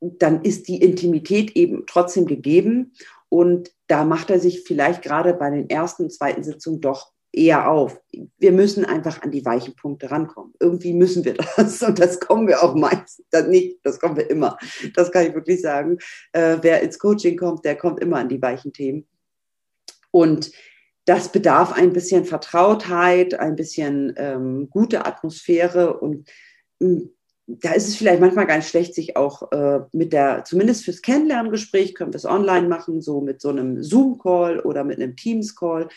dann 0.00 0.42
ist 0.42 0.68
die 0.68 0.82
Intimität 0.82 1.56
eben 1.56 1.84
trotzdem 1.86 2.26
gegeben 2.26 2.92
und 3.28 3.72
da 3.86 4.04
macht 4.04 4.30
er 4.30 4.40
sich 4.40 4.62
vielleicht 4.62 5.02
gerade 5.02 5.34
bei 5.34 5.50
den 5.50 5.70
ersten, 5.70 6.10
zweiten 6.10 6.42
Sitzungen 6.42 6.80
doch 6.80 7.11
eher 7.32 7.70
auf. 7.70 8.00
Wir 8.38 8.52
müssen 8.52 8.84
einfach 8.84 9.22
an 9.22 9.30
die 9.30 9.44
weichen 9.44 9.74
Punkte 9.74 10.10
rankommen. 10.10 10.54
Irgendwie 10.60 10.92
müssen 10.92 11.24
wir 11.24 11.34
das 11.56 11.82
und 11.82 11.98
das 11.98 12.20
kommen 12.20 12.46
wir 12.46 12.62
auch 12.62 12.74
meistens 12.74 13.26
nicht. 13.48 13.78
Das 13.82 13.98
kommen 13.98 14.16
wir 14.16 14.28
immer. 14.30 14.58
Das 14.94 15.10
kann 15.10 15.26
ich 15.26 15.34
wirklich 15.34 15.60
sagen. 15.60 15.98
Äh, 16.32 16.58
wer 16.60 16.82
ins 16.82 16.98
Coaching 16.98 17.36
kommt, 17.36 17.64
der 17.64 17.76
kommt 17.76 18.00
immer 18.00 18.18
an 18.18 18.28
die 18.28 18.42
weichen 18.42 18.72
Themen. 18.72 19.06
Und 20.10 20.52
das 21.04 21.32
bedarf 21.32 21.72
ein 21.72 21.92
bisschen 21.92 22.24
Vertrautheit, 22.24 23.34
ein 23.34 23.56
bisschen 23.56 24.12
ähm, 24.16 24.68
gute 24.70 25.04
Atmosphäre 25.06 25.98
und 25.98 26.30
ähm, 26.80 27.10
da 27.46 27.72
ist 27.72 27.88
es 27.88 27.96
vielleicht 27.96 28.20
manchmal 28.20 28.46
ganz 28.46 28.68
schlecht, 28.68 28.94
sich 28.94 29.16
auch 29.16 29.50
äh, 29.50 29.80
mit 29.92 30.12
der, 30.12 30.44
zumindest 30.44 30.84
fürs 30.84 31.02
Kennenlerngespräch, 31.02 31.94
können 31.94 32.12
wir 32.12 32.16
es 32.16 32.24
online 32.24 32.68
machen, 32.68 33.00
so 33.02 33.20
mit 33.20 33.40
so 33.40 33.48
einem 33.48 33.82
Zoom-Call 33.82 34.60
oder 34.60 34.84
mit 34.84 34.98
einem 34.98 35.16
Teams-Call 35.16 35.88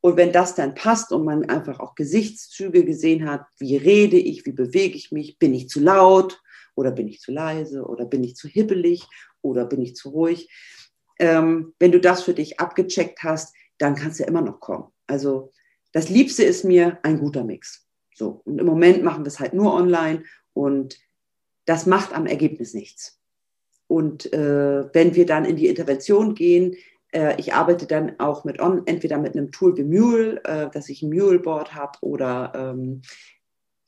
und 0.00 0.16
wenn 0.16 0.32
das 0.32 0.54
dann 0.54 0.74
passt 0.74 1.12
und 1.12 1.24
man 1.24 1.48
einfach 1.50 1.80
auch 1.80 1.94
Gesichtszüge 1.94 2.84
gesehen 2.84 3.28
hat, 3.28 3.44
wie 3.58 3.76
rede 3.76 4.16
ich, 4.16 4.46
wie 4.46 4.52
bewege 4.52 4.96
ich 4.96 5.12
mich, 5.12 5.38
bin 5.38 5.52
ich 5.52 5.68
zu 5.68 5.80
laut 5.80 6.40
oder 6.74 6.90
bin 6.90 7.08
ich 7.08 7.20
zu 7.20 7.32
leise 7.32 7.84
oder 7.84 8.06
bin 8.06 8.24
ich 8.24 8.34
zu 8.34 8.48
hibbelig 8.48 9.06
oder 9.42 9.66
bin 9.66 9.82
ich 9.82 9.94
zu 9.94 10.10
ruhig. 10.10 10.50
Ähm, 11.18 11.74
wenn 11.78 11.92
du 11.92 12.00
das 12.00 12.22
für 12.22 12.32
dich 12.32 12.60
abgecheckt 12.60 13.22
hast, 13.22 13.54
dann 13.76 13.94
kannst 13.94 14.18
du 14.18 14.22
ja 14.22 14.28
immer 14.28 14.40
noch 14.40 14.60
kommen. 14.60 14.86
Also 15.06 15.52
das 15.92 16.08
Liebste 16.08 16.44
ist 16.44 16.64
mir 16.64 16.98
ein 17.02 17.18
guter 17.18 17.44
Mix. 17.44 17.86
So, 18.14 18.42
und 18.44 18.58
im 18.58 18.66
Moment 18.66 19.02
machen 19.02 19.24
wir 19.24 19.28
es 19.28 19.40
halt 19.40 19.52
nur 19.52 19.74
online 19.74 20.24
und 20.54 20.98
das 21.66 21.86
macht 21.86 22.14
am 22.14 22.26
Ergebnis 22.26 22.74
nichts. 22.74 23.18
Und 23.86 24.32
äh, 24.32 24.94
wenn 24.94 25.14
wir 25.14 25.26
dann 25.26 25.44
in 25.44 25.56
die 25.56 25.66
Intervention 25.66 26.34
gehen, 26.34 26.76
ich 27.38 27.54
arbeite 27.54 27.86
dann 27.86 28.18
auch 28.20 28.44
mit 28.44 28.60
on, 28.60 28.86
entweder 28.86 29.18
mit 29.18 29.36
einem 29.36 29.50
Tool 29.50 29.76
wie 29.76 29.84
Mule, 29.84 30.42
äh, 30.44 30.70
dass 30.70 30.88
ich 30.88 31.02
ein 31.02 31.10
Mule-Board 31.10 31.74
habe 31.74 31.98
oder 32.02 32.52
ähm, 32.54 33.02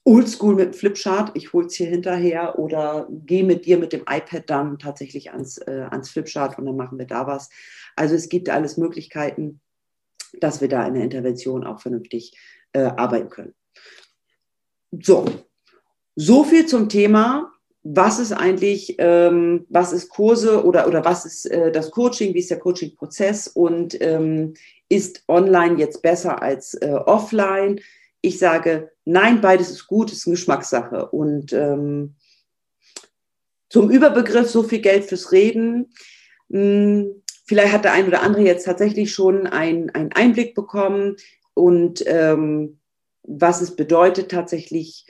Oldschool 0.04 0.56
mit 0.56 0.74
Flipchart, 0.74 1.30
ich 1.34 1.52
hole 1.52 1.66
es 1.66 1.74
hier 1.74 1.86
hinterher 1.86 2.58
oder 2.58 3.06
gehe 3.08 3.44
mit 3.44 3.66
dir 3.66 3.78
mit 3.78 3.92
dem 3.92 4.00
iPad 4.00 4.50
dann 4.50 4.78
tatsächlich 4.78 5.30
ans, 5.32 5.58
äh, 5.58 5.86
ans 5.90 6.10
Flipchart 6.10 6.58
und 6.58 6.66
dann 6.66 6.76
machen 6.76 6.98
wir 6.98 7.06
da 7.06 7.26
was. 7.26 7.50
Also 7.94 8.16
es 8.16 8.28
gibt 8.28 8.50
alles 8.50 8.76
Möglichkeiten, 8.76 9.60
dass 10.40 10.60
wir 10.60 10.68
da 10.68 10.86
in 10.86 10.94
der 10.94 11.04
Intervention 11.04 11.64
auch 11.64 11.80
vernünftig 11.80 12.36
äh, 12.72 12.80
arbeiten 12.82 13.28
können. 13.28 13.54
So, 14.90 15.24
so 16.16 16.42
viel 16.42 16.66
zum 16.66 16.88
Thema 16.88 17.51
was 17.84 18.18
ist 18.18 18.32
eigentlich, 18.32 18.96
ähm, 18.98 19.66
was 19.68 19.92
ist 19.92 20.08
Kurse 20.08 20.64
oder, 20.64 20.86
oder 20.86 21.04
was 21.04 21.24
ist 21.24 21.46
äh, 21.46 21.72
das 21.72 21.90
Coaching, 21.90 22.32
wie 22.34 22.38
ist 22.38 22.50
der 22.50 22.60
Coaching-Prozess 22.60 23.48
und 23.48 24.00
ähm, 24.00 24.54
ist 24.88 25.24
online 25.26 25.78
jetzt 25.78 26.02
besser 26.02 26.42
als 26.42 26.74
äh, 26.74 26.92
offline? 26.92 27.80
Ich 28.20 28.38
sage, 28.38 28.92
nein, 29.04 29.40
beides 29.40 29.70
ist 29.70 29.88
gut, 29.88 30.12
ist 30.12 30.26
eine 30.26 30.34
Geschmackssache. 30.34 31.08
Und 31.10 31.52
ähm, 31.52 32.14
zum 33.68 33.90
Überbegriff 33.90 34.48
so 34.48 34.62
viel 34.62 34.80
Geld 34.80 35.04
fürs 35.04 35.32
Reden. 35.32 35.92
Mh, 36.48 36.60
hm, 36.60 37.22
vielleicht 37.46 37.72
hat 37.72 37.84
der 37.84 37.92
ein 37.92 38.06
oder 38.06 38.22
andere 38.22 38.42
jetzt 38.42 38.64
tatsächlich 38.64 39.12
schon 39.12 39.46
einen 39.46 39.90
Einblick 39.90 40.54
bekommen 40.54 41.16
und 41.54 42.04
ähm, 42.06 42.78
was 43.24 43.60
es 43.60 43.76
bedeutet, 43.76 44.30
tatsächlich 44.30 45.06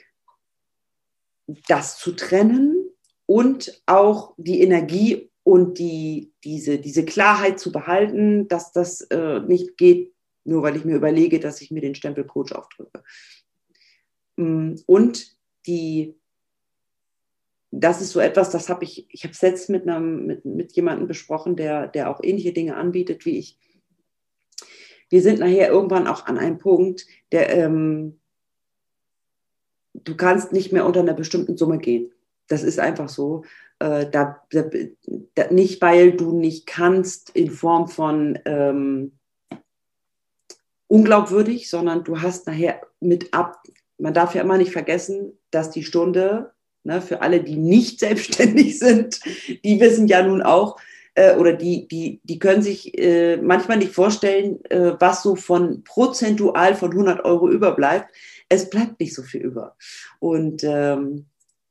das 1.67 1.97
zu 1.97 2.13
trennen 2.13 2.89
und 3.25 3.81
auch 3.85 4.33
die 4.37 4.61
Energie 4.61 5.29
und 5.43 5.77
die, 5.77 6.33
diese, 6.43 6.79
diese 6.79 7.05
Klarheit 7.05 7.59
zu 7.59 7.71
behalten, 7.71 8.47
dass 8.47 8.71
das 8.71 9.01
äh, 9.01 9.41
nicht 9.41 9.77
geht, 9.77 10.13
nur 10.45 10.63
weil 10.63 10.75
ich 10.75 10.85
mir 10.85 10.95
überlege, 10.95 11.39
dass 11.39 11.61
ich 11.61 11.71
mir 11.71 11.81
den 11.81 11.95
Stempel 11.95 12.25
Coach 12.25 12.53
aufdrücke. 12.53 13.03
Mm, 14.37 14.75
und 14.85 15.37
die, 15.67 16.15
das 17.71 18.01
ist 18.01 18.11
so 18.11 18.19
etwas, 18.19 18.51
das 18.51 18.69
habe 18.69 18.83
ich, 18.83 19.07
ich 19.09 19.23
habe 19.23 19.33
es 19.33 19.41
jetzt 19.41 19.69
mit, 19.69 19.87
einem, 19.87 20.25
mit, 20.25 20.45
mit 20.45 20.73
jemandem 20.73 21.07
besprochen, 21.07 21.55
der, 21.55 21.87
der 21.87 22.09
auch 22.09 22.21
ähnliche 22.23 22.53
Dinge 22.53 22.75
anbietet 22.75 23.25
wie 23.25 23.37
ich. 23.37 23.57
Wir 25.09 25.21
sind 25.21 25.39
nachher 25.39 25.69
irgendwann 25.69 26.07
auch 26.07 26.25
an 26.25 26.37
einem 26.37 26.57
Punkt, 26.57 27.05
der, 27.31 27.55
ähm, 27.55 28.19
du 30.03 30.15
kannst 30.15 30.51
nicht 30.51 30.71
mehr 30.71 30.85
unter 30.85 30.99
einer 30.99 31.13
bestimmten 31.13 31.57
Summe 31.57 31.77
gehen. 31.77 32.11
Das 32.47 32.63
ist 32.63 32.79
einfach 32.79 33.09
so. 33.09 33.43
Äh, 33.79 34.09
da, 34.09 34.41
da, 34.51 35.51
nicht, 35.51 35.81
weil 35.81 36.13
du 36.13 36.37
nicht 36.37 36.65
kannst 36.65 37.29
in 37.31 37.51
Form 37.51 37.87
von 37.87 38.39
ähm, 38.45 39.13
unglaubwürdig, 40.87 41.69
sondern 41.69 42.03
du 42.03 42.21
hast 42.21 42.47
nachher 42.47 42.81
mit 42.99 43.33
ab, 43.33 43.63
man 43.97 44.13
darf 44.13 44.35
ja 44.35 44.41
immer 44.41 44.57
nicht 44.57 44.71
vergessen, 44.71 45.37
dass 45.51 45.71
die 45.71 45.83
Stunde, 45.83 46.51
ne, 46.83 47.01
für 47.01 47.21
alle, 47.21 47.41
die 47.41 47.55
nicht 47.55 47.99
selbstständig 48.01 48.79
sind, 48.79 49.19
die 49.63 49.79
wissen 49.79 50.07
ja 50.07 50.23
nun 50.23 50.41
auch, 50.41 50.77
äh, 51.15 51.35
oder 51.35 51.53
die, 51.53 51.87
die, 51.87 52.21
die 52.23 52.39
können 52.39 52.61
sich 52.61 52.97
äh, 52.97 53.37
manchmal 53.37 53.77
nicht 53.77 53.93
vorstellen, 53.93 54.63
äh, 54.65 54.93
was 54.99 55.23
so 55.23 55.35
von 55.35 55.83
prozentual 55.83 56.75
von 56.75 56.91
100 56.91 57.23
Euro 57.25 57.49
überbleibt 57.49 58.13
es 58.53 58.69
bleibt 58.69 58.99
nicht 58.99 59.15
so 59.15 59.23
viel 59.23 59.41
über. 59.41 59.75
Und 60.19 60.63
ähm, 60.63 61.25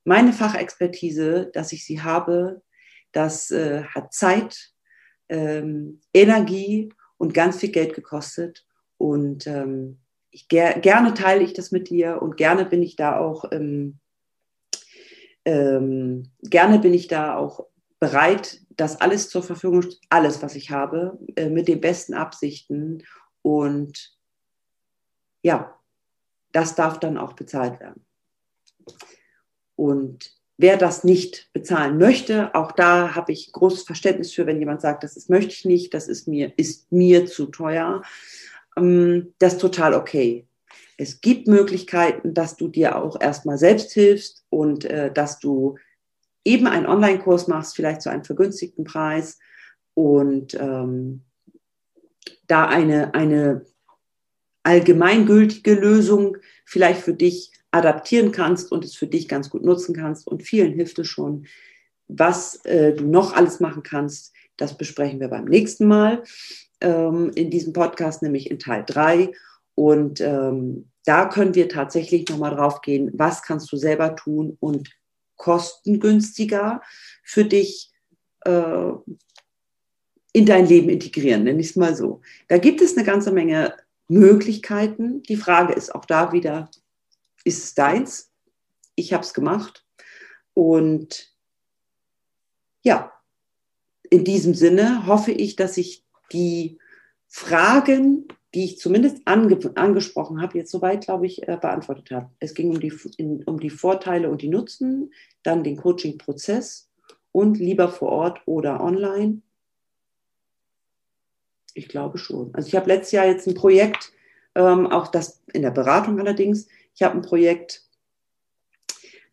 meine 0.05 0.33
Fachexpertise, 0.33 1.51
dass 1.53 1.73
ich 1.73 1.85
sie 1.85 2.03
habe, 2.03 2.63
das 3.13 3.51
äh, 3.51 3.85
hat 3.85 4.13
Zeit, 4.13 4.73
ähm, 5.29 6.01
Energie 6.13 6.93
und 7.19 7.35
ganz 7.35 7.59
viel 7.59 7.71
Geld 7.71 7.95
gekostet. 7.95 8.67
Und 8.99 9.47
ähm, 9.47 9.99
ich, 10.31 10.49
ger 10.49 10.81
gerne 10.81 11.15
teile 11.15 11.45
ich 11.45 11.53
das 11.53 11.71
mit 11.71 11.89
dir 11.89 12.21
und 12.21 12.37
gerne 12.37 12.65
bin 12.65 12.83
ich 12.83 12.97
da 12.97 13.19
auch, 13.19 13.45
ähm, 13.53 13.99
ähm, 15.45 16.33
gerne 16.43 16.79
bin 16.79 16.95
ich 16.95 17.07
da 17.07 17.37
auch 17.37 17.67
bereit, 18.01 18.61
das 18.71 19.01
alles 19.01 19.29
zur 19.29 19.43
Verfügung, 19.43 19.85
alles, 20.09 20.43
was 20.43 20.57
ich 20.57 20.71
habe, 20.71 21.19
äh, 21.37 21.49
mit 21.49 21.69
den 21.69 21.81
besten 21.81 22.15
Absichten 22.15 23.05
und 23.43 24.17
ja, 25.43 25.77
das 26.53 26.75
darf 26.75 27.01
dann 27.01 27.19
auch 27.19 27.33
bezahlt 27.33 27.81
werden. 27.81 28.05
Und 29.75 30.33
wer 30.59 30.77
das 30.77 31.03
nicht 31.03 31.51
bezahlen 31.53 31.99
möchte, 31.99 32.55
auch 32.55 32.73
da 32.73 33.15
habe 33.15 33.33
ich 33.33 33.53
großes 33.53 33.83
Verständnis 33.83 34.33
für, 34.33 34.47
wenn 34.47 34.59
jemand 34.61 34.81
sagt, 34.81 35.03
das 35.03 35.17
ist, 35.17 35.31
möchte 35.31 35.53
ich 35.53 35.65
nicht, 35.65 35.95
das 35.95 36.09
ist 36.09 36.29
mir, 36.29 36.53
ist 36.57 36.93
mir 36.93 37.27
zu 37.27 37.47
teuer. 37.47 38.03
Ähm, 38.77 39.35
das 39.39 39.55
ist 39.55 39.61
total 39.61 39.95
okay. 39.95 40.47
Es 40.97 41.21
gibt 41.21 41.49
Möglichkeiten, 41.49 42.35
dass 42.35 42.57
du 42.57 42.69
dir 42.69 42.97
auch 42.97 43.21
erstmal 43.21 43.59
selbst 43.59 43.93
hilfst 43.93 44.45
und 44.51 44.85
äh, 44.85 45.13
dass 45.13 45.39
du 45.41 45.77
eben 46.45 46.67
einen 46.67 46.87
Online-Kurs 46.87 47.49
machst, 47.49 47.75
vielleicht 47.75 48.03
zu 48.03 48.11
einem 48.11 48.25
vergünstigten 48.25 48.85
Preis 48.85 49.39
und 49.95 50.55
ähm, 50.55 51.23
da 52.47 52.67
eine, 52.67 53.15
eine 53.15 53.65
allgemeingültige 54.63 55.75
Lösung 55.75 56.37
vielleicht 56.65 57.01
für 57.01 57.15
dich 57.15 57.53
adaptieren 57.71 58.33
kannst 58.33 58.71
und 58.71 58.85
es 58.85 58.95
für 58.95 59.07
dich 59.07 59.29
ganz 59.29 59.51
gut 59.51 59.65
nutzen 59.65 59.95
kannst. 59.95 60.27
Und 60.27 60.43
vielen 60.43 60.73
hilft 60.73 60.99
es 60.99 61.09
schon. 61.09 61.47
Was 62.09 62.57
äh, 62.65 62.93
du 62.93 63.07
noch 63.07 63.33
alles 63.33 63.61
machen 63.61 63.83
kannst, 63.83 64.35
das 64.57 64.77
besprechen 64.77 65.21
wir 65.21 65.29
beim 65.29 65.47
nächsten 65.47 65.87
Mal 65.87 66.23
ähm, 66.81 67.31
in 67.35 67.51
diesem 67.51 67.73
Podcast, 67.73 68.23
nämlich 68.23 68.51
in 68.51 68.59
Teil 68.59 68.85
3. 68.87 69.33
Und 69.75 70.21
ähm, 70.21 70.91
da 71.05 71.27
können 71.27 71.55
wir 71.55 71.69
tatsächlich 71.69 72.29
nochmal 72.29 72.55
drauf 72.55 72.83
gehen, 72.83 73.11
was 73.15 73.43
kannst 73.43 73.73
du 73.73 73.77
selber 73.77 74.15
tun 74.15 74.57
und 74.61 74.91
kostengünstiger 75.37 76.83
für 77.25 77.45
dich 77.45 77.91
äh, 78.45 78.93
in 80.35 80.47
dein 80.47 80.67
Leben 80.67 80.89
integrieren, 80.89 81.45
nenne 81.45 81.61
ich 81.61 81.71
es 81.71 81.77
mal 81.77 81.97
so. 81.97 82.21
Da 82.49 82.59
gibt 82.59 82.81
es 82.81 82.97
eine 82.97 83.05
ganze 83.05 83.33
Menge 83.33 83.75
Möglichkeiten. 84.13 85.23
Die 85.23 85.37
Frage 85.37 85.73
ist 85.73 85.95
auch 85.95 86.05
da 86.05 86.33
wieder, 86.33 86.71
ist 87.45 87.65
es 87.65 87.75
deins? 87.75 88.33
Ich 88.95 89.13
habe 89.13 89.25
es 89.25 89.35
gemacht. 89.35 89.85
Und 90.55 91.33
ja, 92.83 93.13
in 94.11 94.25
diesem 94.25 94.55
Sinne 94.55 95.07
hoffe 95.07 95.33
ich, 95.33 95.57
dass 95.57 95.77
ich 95.77 96.05
die 96.33 96.79
Fragen, 97.29 98.29
die 98.55 98.65
ich 98.65 98.79
zumindest 98.79 99.23
ange 99.25 99.59
angesprochen 99.77 100.43
habe, 100.43 100.59
jetzt 100.59 100.71
soweit, 100.71 101.05
glaube 101.07 101.27
ich, 101.27 101.49
äh, 101.49 101.57
beantwortet 101.59 102.11
habe. 102.11 102.31
Es 102.39 102.53
ging 102.53 102.71
um 102.71 102.81
die, 102.81 102.93
in, 103.17 103.43
um 103.45 103.59
die 103.59 103.71
Vorteile 103.71 104.29
und 104.29 104.43
die 104.43 104.49
Nutzen, 104.49 105.13
dann 105.43 105.65
den 105.65 105.79
Coaching-Prozess 105.79 106.91
und 107.33 107.59
lieber 107.59 107.89
vor 107.89 108.11
Ort 108.11 108.43
oder 108.45 108.83
online. 108.83 109.41
Ich 111.75 111.89
glaube 111.89 112.19
schon. 112.19 112.51
Also 112.55 112.69
ich 112.69 112.77
habe 112.77 112.89
letztes 112.89 113.13
Jahr 113.13 113.27
jetzt 113.27 113.47
ein 113.47 113.55
Projekt, 113.55 114.13
ähm, 114.55 114.87
auch 114.87 115.09
das 115.09 115.43
in 115.53 115.63
der 115.63 115.71
Beratung 115.71 116.21
allerdings. 116.21 116.69
Ich 116.95 117.03
habe 117.03 117.17
ein 117.17 117.23
Projekt 117.23 117.83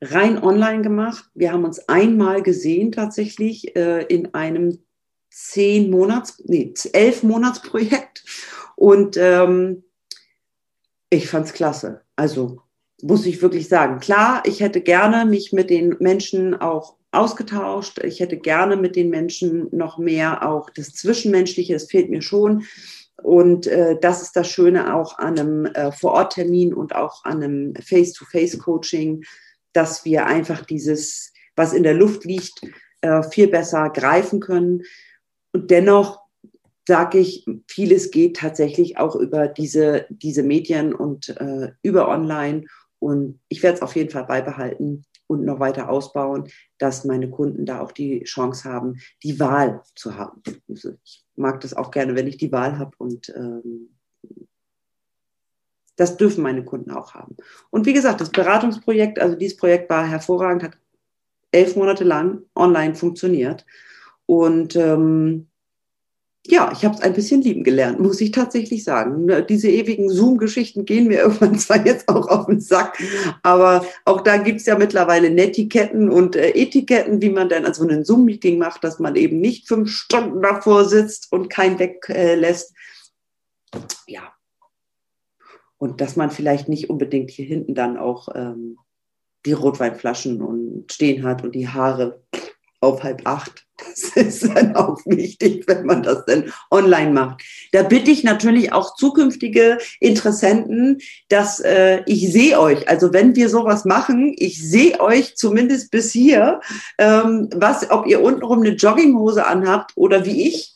rein 0.02 0.42
online 0.42 0.82
gemacht. 0.82 1.30
Wir 1.34 1.52
haben 1.52 1.66
uns 1.66 1.88
einmal 1.90 2.42
gesehen 2.42 2.92
tatsächlich 2.92 3.76
äh, 3.76 4.04
in 4.04 4.34
einem 4.34 4.80
zehn 5.30 5.90
Monats, 5.90 6.42
nee, 6.46 6.74
elf 6.94 7.24
Monatsprojekt. 7.24 8.24
Und 8.76 9.18
ähm, 9.18 9.84
ich 11.10 11.28
fand 11.28 11.48
es 11.48 11.54
klasse. 11.54 12.02
Also 12.16 12.62
muss 13.02 13.26
ich 13.26 13.42
wirklich 13.42 13.68
sagen. 13.68 14.00
Klar, 14.00 14.44
ich 14.46 14.60
hätte 14.60 14.82
gerne 14.82 15.26
mich 15.26 15.54
mit 15.54 15.70
den 15.70 15.96
Menschen 16.00 16.60
auch 16.60 16.96
ausgetauscht. 17.12 17.99
Ich 18.03 18.20
hätte 18.20 18.38
gerne 18.38 18.76
mit 18.76 18.95
den 18.95 19.10
Menschen 19.10 19.68
noch 19.72 19.97
mehr 19.97 20.47
auch 20.47 20.70
das 20.70 20.93
Zwischenmenschliche, 20.93 21.74
das 21.74 21.89
fehlt 21.89 22.10
mir 22.10 22.22
schon. 22.22 22.64
Und 23.22 23.68
äh, 23.68 23.97
das 23.99 24.22
ist 24.22 24.36
das 24.36 24.49
Schöne 24.49 24.95
auch 24.95 25.18
an 25.18 25.38
einem 25.38 25.66
äh, 25.66 25.91
Vororttermin 25.91 26.74
und 26.74 26.95
auch 26.95 27.26
an 27.26 27.43
einem 27.43 27.76
Face-to-Face-Coaching, 27.76 29.24
dass 29.74 30.05
wir 30.05 30.26
einfach 30.26 30.66
dieses, 30.66 31.34
was 31.55 31.74
in 31.74 31.84
der 31.84 31.95
Luft 31.95 32.24
liegt, 32.24 32.62
äh, 33.01 33.24
viel 33.24 33.47
besser 33.47 33.89
greifen 33.89 34.39
können. 34.39 34.84
Und 35.51 35.70
dennoch 35.70 36.22
sage 36.88 37.20
ich, 37.20 37.45
vieles 37.68 38.12
geht 38.12 38.38
tatsächlich 38.38 38.97
auch 38.97 39.16
über 39.16 39.47
diese, 39.47 40.05
diese 40.10 40.43
Medien 40.43 40.93
und 40.93 41.30
äh, 41.30 41.72
über 41.82 42.07
Online. 42.07 42.66
Und 42.99 43.39
ich 43.49 43.62
werde 43.64 43.78
es 43.78 43.82
auf 43.82 43.95
jeden 43.95 44.10
Fall 44.10 44.26
beibehalten 44.26 45.05
und 45.30 45.46
noch 45.46 45.60
weiter 45.60 45.90
ausbauen, 45.90 46.50
dass 46.80 47.06
meine 47.06 47.30
Kunden 47.30 47.66
da 47.66 47.82
auch 47.82 47.92
die 47.92 48.24
Chance 48.24 48.68
haben, 48.68 49.00
die 49.24 49.40
Wahl 49.40 49.84
zu 49.96 50.18
haben. 50.18 50.42
Also 50.68 50.94
ich 51.04 51.24
mag 51.36 51.62
das 51.62 51.76
auch 51.76 51.92
gerne, 51.92 52.16
wenn 52.16 52.28
ich 52.28 52.38
die 52.38 52.52
Wahl 52.52 52.80
habe 52.80 52.92
und 52.98 53.30
ähm, 53.36 53.96
das 55.96 56.18
dürfen 56.18 56.42
meine 56.42 56.64
Kunden 56.64 56.92
auch 56.92 57.14
haben. 57.14 57.36
Und 57.70 57.86
wie 57.86 57.94
gesagt, 57.94 58.22
das 58.22 58.32
Beratungsprojekt, 58.32 59.20
also 59.20 59.36
dieses 59.36 59.58
Projekt 59.58 59.90
war 59.90 60.08
hervorragend, 60.08 60.64
hat 60.64 60.78
elf 61.52 61.76
Monate 61.76 62.06
lang 62.06 62.44
online 62.56 62.96
funktioniert. 62.96 63.66
Und 64.26 64.76
ähm, 64.78 65.49
ja, 66.52 66.72
ich 66.74 66.84
habe 66.84 66.95
es 66.95 67.02
ein 67.02 67.14
bisschen 67.14 67.41
lieben 67.41 67.64
gelernt, 67.64 68.00
muss 68.00 68.20
ich 68.22 68.32
tatsächlich 68.32 68.84
sagen. 68.84 69.26
Ne, 69.26 69.43
diese 69.43 69.70
ewigen 69.70 70.10
Zoom-Geschichten 70.10 70.86
gehen 70.86 71.08
mir 71.08 71.20
irgendwann 71.22 71.60
zwar 71.60 71.86
jetzt 71.86 72.10
auch 72.10 72.28
auf 72.28 72.47
den 72.47 72.60
Sack, 72.60 72.97
aber 73.43 73.86
auch 74.06 74.22
da 74.22 74.38
gibt 74.38 74.60
es 74.60 74.66
ja 74.66 74.78
mittlerweile 74.78 75.30
Netiquetten 75.30 76.10
und 76.10 76.36
äh, 76.36 76.50
Etiketten, 76.50 77.22
wie 77.22 77.30
man 77.30 77.50
dann 77.50 77.66
also 77.66 77.88
ein 77.88 78.04
Zoom-Meeting 78.04 78.58
macht, 78.58 78.84
dass 78.84 79.00
man 79.00 79.16
eben 79.16 79.39
nicht 79.39 79.68
fünf 79.68 79.91
Stunden 79.91 80.41
davor 80.41 80.86
sitzt 80.86 81.32
und 81.32 81.50
keinen 81.50 81.78
weglässt. 81.80 82.74
Äh, 83.74 83.80
ja. 84.08 84.34
Und 85.78 86.02
dass 86.02 86.16
man 86.16 86.32
vielleicht 86.32 86.68
nicht 86.68 86.89
unbedingt 86.89 87.32
hier 87.32 87.45
hinten 87.45 87.74
dann 87.74 87.97
auch 87.97 88.28
ähm, 88.36 88.78
die 89.45 89.54
Rotweinflaschen 89.54 90.41
und 90.41 90.91
stehen 90.91 91.24
hat 91.24 91.43
und 91.43 91.56
die 91.56 91.70
Haare 91.70 92.22
auf 92.82 93.04
halb 93.04 93.22
acht. 93.26 93.69
Das 93.88 94.16
ist 94.16 94.44
dann 94.44 94.76
auch 94.76 95.00
wichtig, 95.06 95.66
wenn 95.68 95.86
man 95.86 96.04
das 96.04 96.26
dann 96.26 96.52
online 96.72 97.12
macht. 97.12 97.44
Da 97.72 97.84
bitte 97.84 98.12
ich 98.12 98.24
natürlich 98.24 98.74
auch 98.74 98.96
zukünftige 98.96 99.78
Interessenten, 100.00 101.00
dass 101.30 101.60
äh, 101.60 102.02
ich 102.06 102.32
sehe 102.32 102.60
euch. 102.60 102.88
Also 102.90 103.14
wenn 103.14 103.36
wir 103.36 103.50
sowas 103.50 103.86
machen, 103.86 104.36
ich 104.38 104.62
sehe 104.62 105.00
euch 105.00 105.36
zumindest 105.36 105.92
bis 105.92 106.12
hier, 106.12 106.62
ähm, 106.98 107.50
was, 107.56 107.90
ob 107.90 108.06
ihr 108.06 108.22
untenrum 108.22 108.60
eine 108.62 108.76
Jogginghose 108.76 109.46
anhabt 109.46 109.92
oder 109.96 110.26
wie 110.26 110.48
ich, 110.48 110.76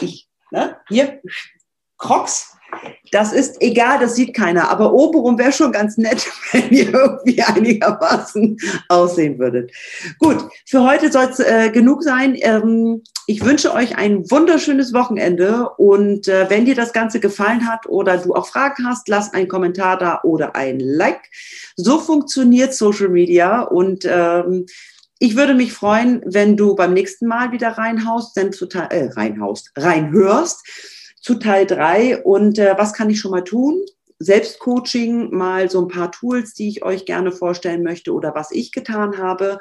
ich, 0.00 0.28
ne, 0.50 0.76
hier, 0.88 1.20
Crocs, 1.98 2.56
das 3.12 3.32
ist 3.32 3.60
egal, 3.60 3.98
das 3.98 4.14
sieht 4.14 4.34
keiner. 4.34 4.70
Aber 4.70 4.92
obenrum 4.92 5.38
wäre 5.38 5.52
schon 5.52 5.72
ganz 5.72 5.96
nett, 5.96 6.26
wenn 6.52 6.70
ihr 6.70 6.92
irgendwie 6.92 7.42
einigermaßen 7.42 8.56
aussehen 8.88 9.38
würdet. 9.38 9.72
Gut, 10.18 10.48
für 10.66 10.84
heute 10.84 11.10
soll 11.10 11.24
es 11.24 11.40
äh, 11.40 11.70
genug 11.70 12.02
sein. 12.02 12.36
Ähm, 12.40 13.02
ich 13.26 13.44
wünsche 13.44 13.72
euch 13.72 13.96
ein 13.96 14.28
wunderschönes 14.30 14.92
Wochenende 14.92 15.68
und 15.76 16.26
äh, 16.26 16.50
wenn 16.50 16.64
dir 16.64 16.74
das 16.74 16.92
Ganze 16.92 17.20
gefallen 17.20 17.68
hat 17.68 17.86
oder 17.86 18.18
du 18.18 18.34
auch 18.34 18.46
Fragen 18.46 18.86
hast, 18.86 19.08
lass 19.08 19.32
einen 19.32 19.48
Kommentar 19.48 19.98
da 19.98 20.20
oder 20.24 20.56
ein 20.56 20.80
Like. 20.80 21.22
So 21.76 21.98
funktioniert 21.98 22.74
Social 22.74 23.08
Media 23.08 23.62
und 23.62 24.04
ähm, 24.04 24.66
ich 25.20 25.36
würde 25.36 25.54
mich 25.54 25.72
freuen, 25.72 26.22
wenn 26.24 26.56
du 26.56 26.74
beim 26.74 26.94
nächsten 26.94 27.26
Mal 27.26 27.52
wieder 27.52 27.68
reinhaust, 27.68 28.36
denn 28.36 28.52
total, 28.52 28.88
äh, 28.90 29.10
reinhaust, 29.10 29.70
reinhörst 29.76 30.62
zu 31.20 31.34
Teil 31.36 31.66
drei 31.66 32.22
Und 32.22 32.58
äh, 32.58 32.74
was 32.76 32.92
kann 32.92 33.10
ich 33.10 33.20
schon 33.20 33.30
mal 33.30 33.44
tun? 33.44 33.80
Selbstcoaching, 34.18 35.30
mal 35.34 35.70
so 35.70 35.80
ein 35.80 35.88
paar 35.88 36.12
Tools, 36.12 36.52
die 36.52 36.68
ich 36.68 36.84
euch 36.84 37.06
gerne 37.06 37.32
vorstellen 37.32 37.82
möchte 37.82 38.12
oder 38.12 38.34
was 38.34 38.50
ich 38.50 38.70
getan 38.70 39.16
habe 39.16 39.58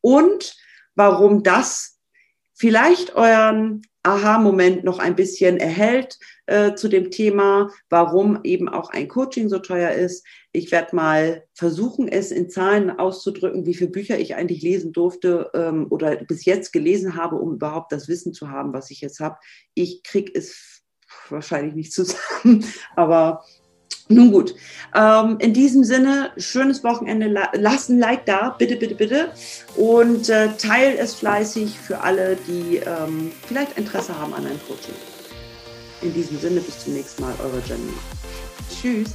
und 0.00 0.56
warum 0.94 1.42
das 1.42 1.98
vielleicht 2.54 3.16
euren 3.16 3.82
Aha-Moment 4.04 4.84
noch 4.84 5.00
ein 5.00 5.16
bisschen 5.16 5.56
erhält 5.58 6.16
äh, 6.46 6.74
zu 6.74 6.86
dem 6.86 7.10
Thema, 7.10 7.70
warum 7.90 8.38
eben 8.44 8.68
auch 8.68 8.90
ein 8.90 9.08
Coaching 9.08 9.48
so 9.48 9.58
teuer 9.58 9.90
ist. 9.90 10.24
Ich 10.52 10.70
werde 10.70 10.94
mal 10.94 11.44
versuchen, 11.54 12.06
es 12.06 12.30
in 12.30 12.48
Zahlen 12.48 12.90
auszudrücken, 12.90 13.66
wie 13.66 13.74
viele 13.74 13.90
Bücher 13.90 14.16
ich 14.20 14.36
eigentlich 14.36 14.62
lesen 14.62 14.92
durfte 14.92 15.50
ähm, 15.54 15.88
oder 15.90 16.14
bis 16.16 16.44
jetzt 16.44 16.72
gelesen 16.72 17.16
habe, 17.16 17.34
um 17.34 17.54
überhaupt 17.54 17.90
das 17.90 18.06
Wissen 18.06 18.32
zu 18.32 18.48
haben, 18.48 18.72
was 18.72 18.92
ich 18.92 19.00
jetzt 19.00 19.18
habe. 19.18 19.38
Ich 19.74 20.04
kriege 20.04 20.30
es 20.32 20.75
wahrscheinlich 21.30 21.74
nicht 21.74 21.92
zusammen, 21.92 22.64
aber 22.96 23.44
nun 24.08 24.30
gut. 24.30 24.54
Ähm, 24.94 25.36
in 25.40 25.52
diesem 25.52 25.82
Sinne, 25.82 26.30
schönes 26.36 26.84
Wochenende. 26.84 27.26
Lasst 27.54 27.90
ein 27.90 27.98
Like 27.98 28.24
da, 28.24 28.50
bitte, 28.50 28.76
bitte, 28.76 28.94
bitte. 28.94 29.32
Und 29.74 30.28
äh, 30.28 30.48
teilt 30.56 30.98
es 30.98 31.14
fleißig 31.14 31.76
für 31.78 32.00
alle, 32.00 32.36
die 32.46 32.76
ähm, 32.76 33.32
vielleicht 33.46 33.76
Interesse 33.76 34.16
haben 34.16 34.32
an 34.32 34.46
einem 34.46 34.60
Coaching. 34.66 34.94
In 36.02 36.14
diesem 36.14 36.38
Sinne, 36.38 36.60
bis 36.60 36.84
zum 36.84 36.94
nächsten 36.94 37.22
Mal, 37.22 37.34
eure 37.42 37.60
Jenny. 37.66 37.92
Tschüss. 38.70 39.14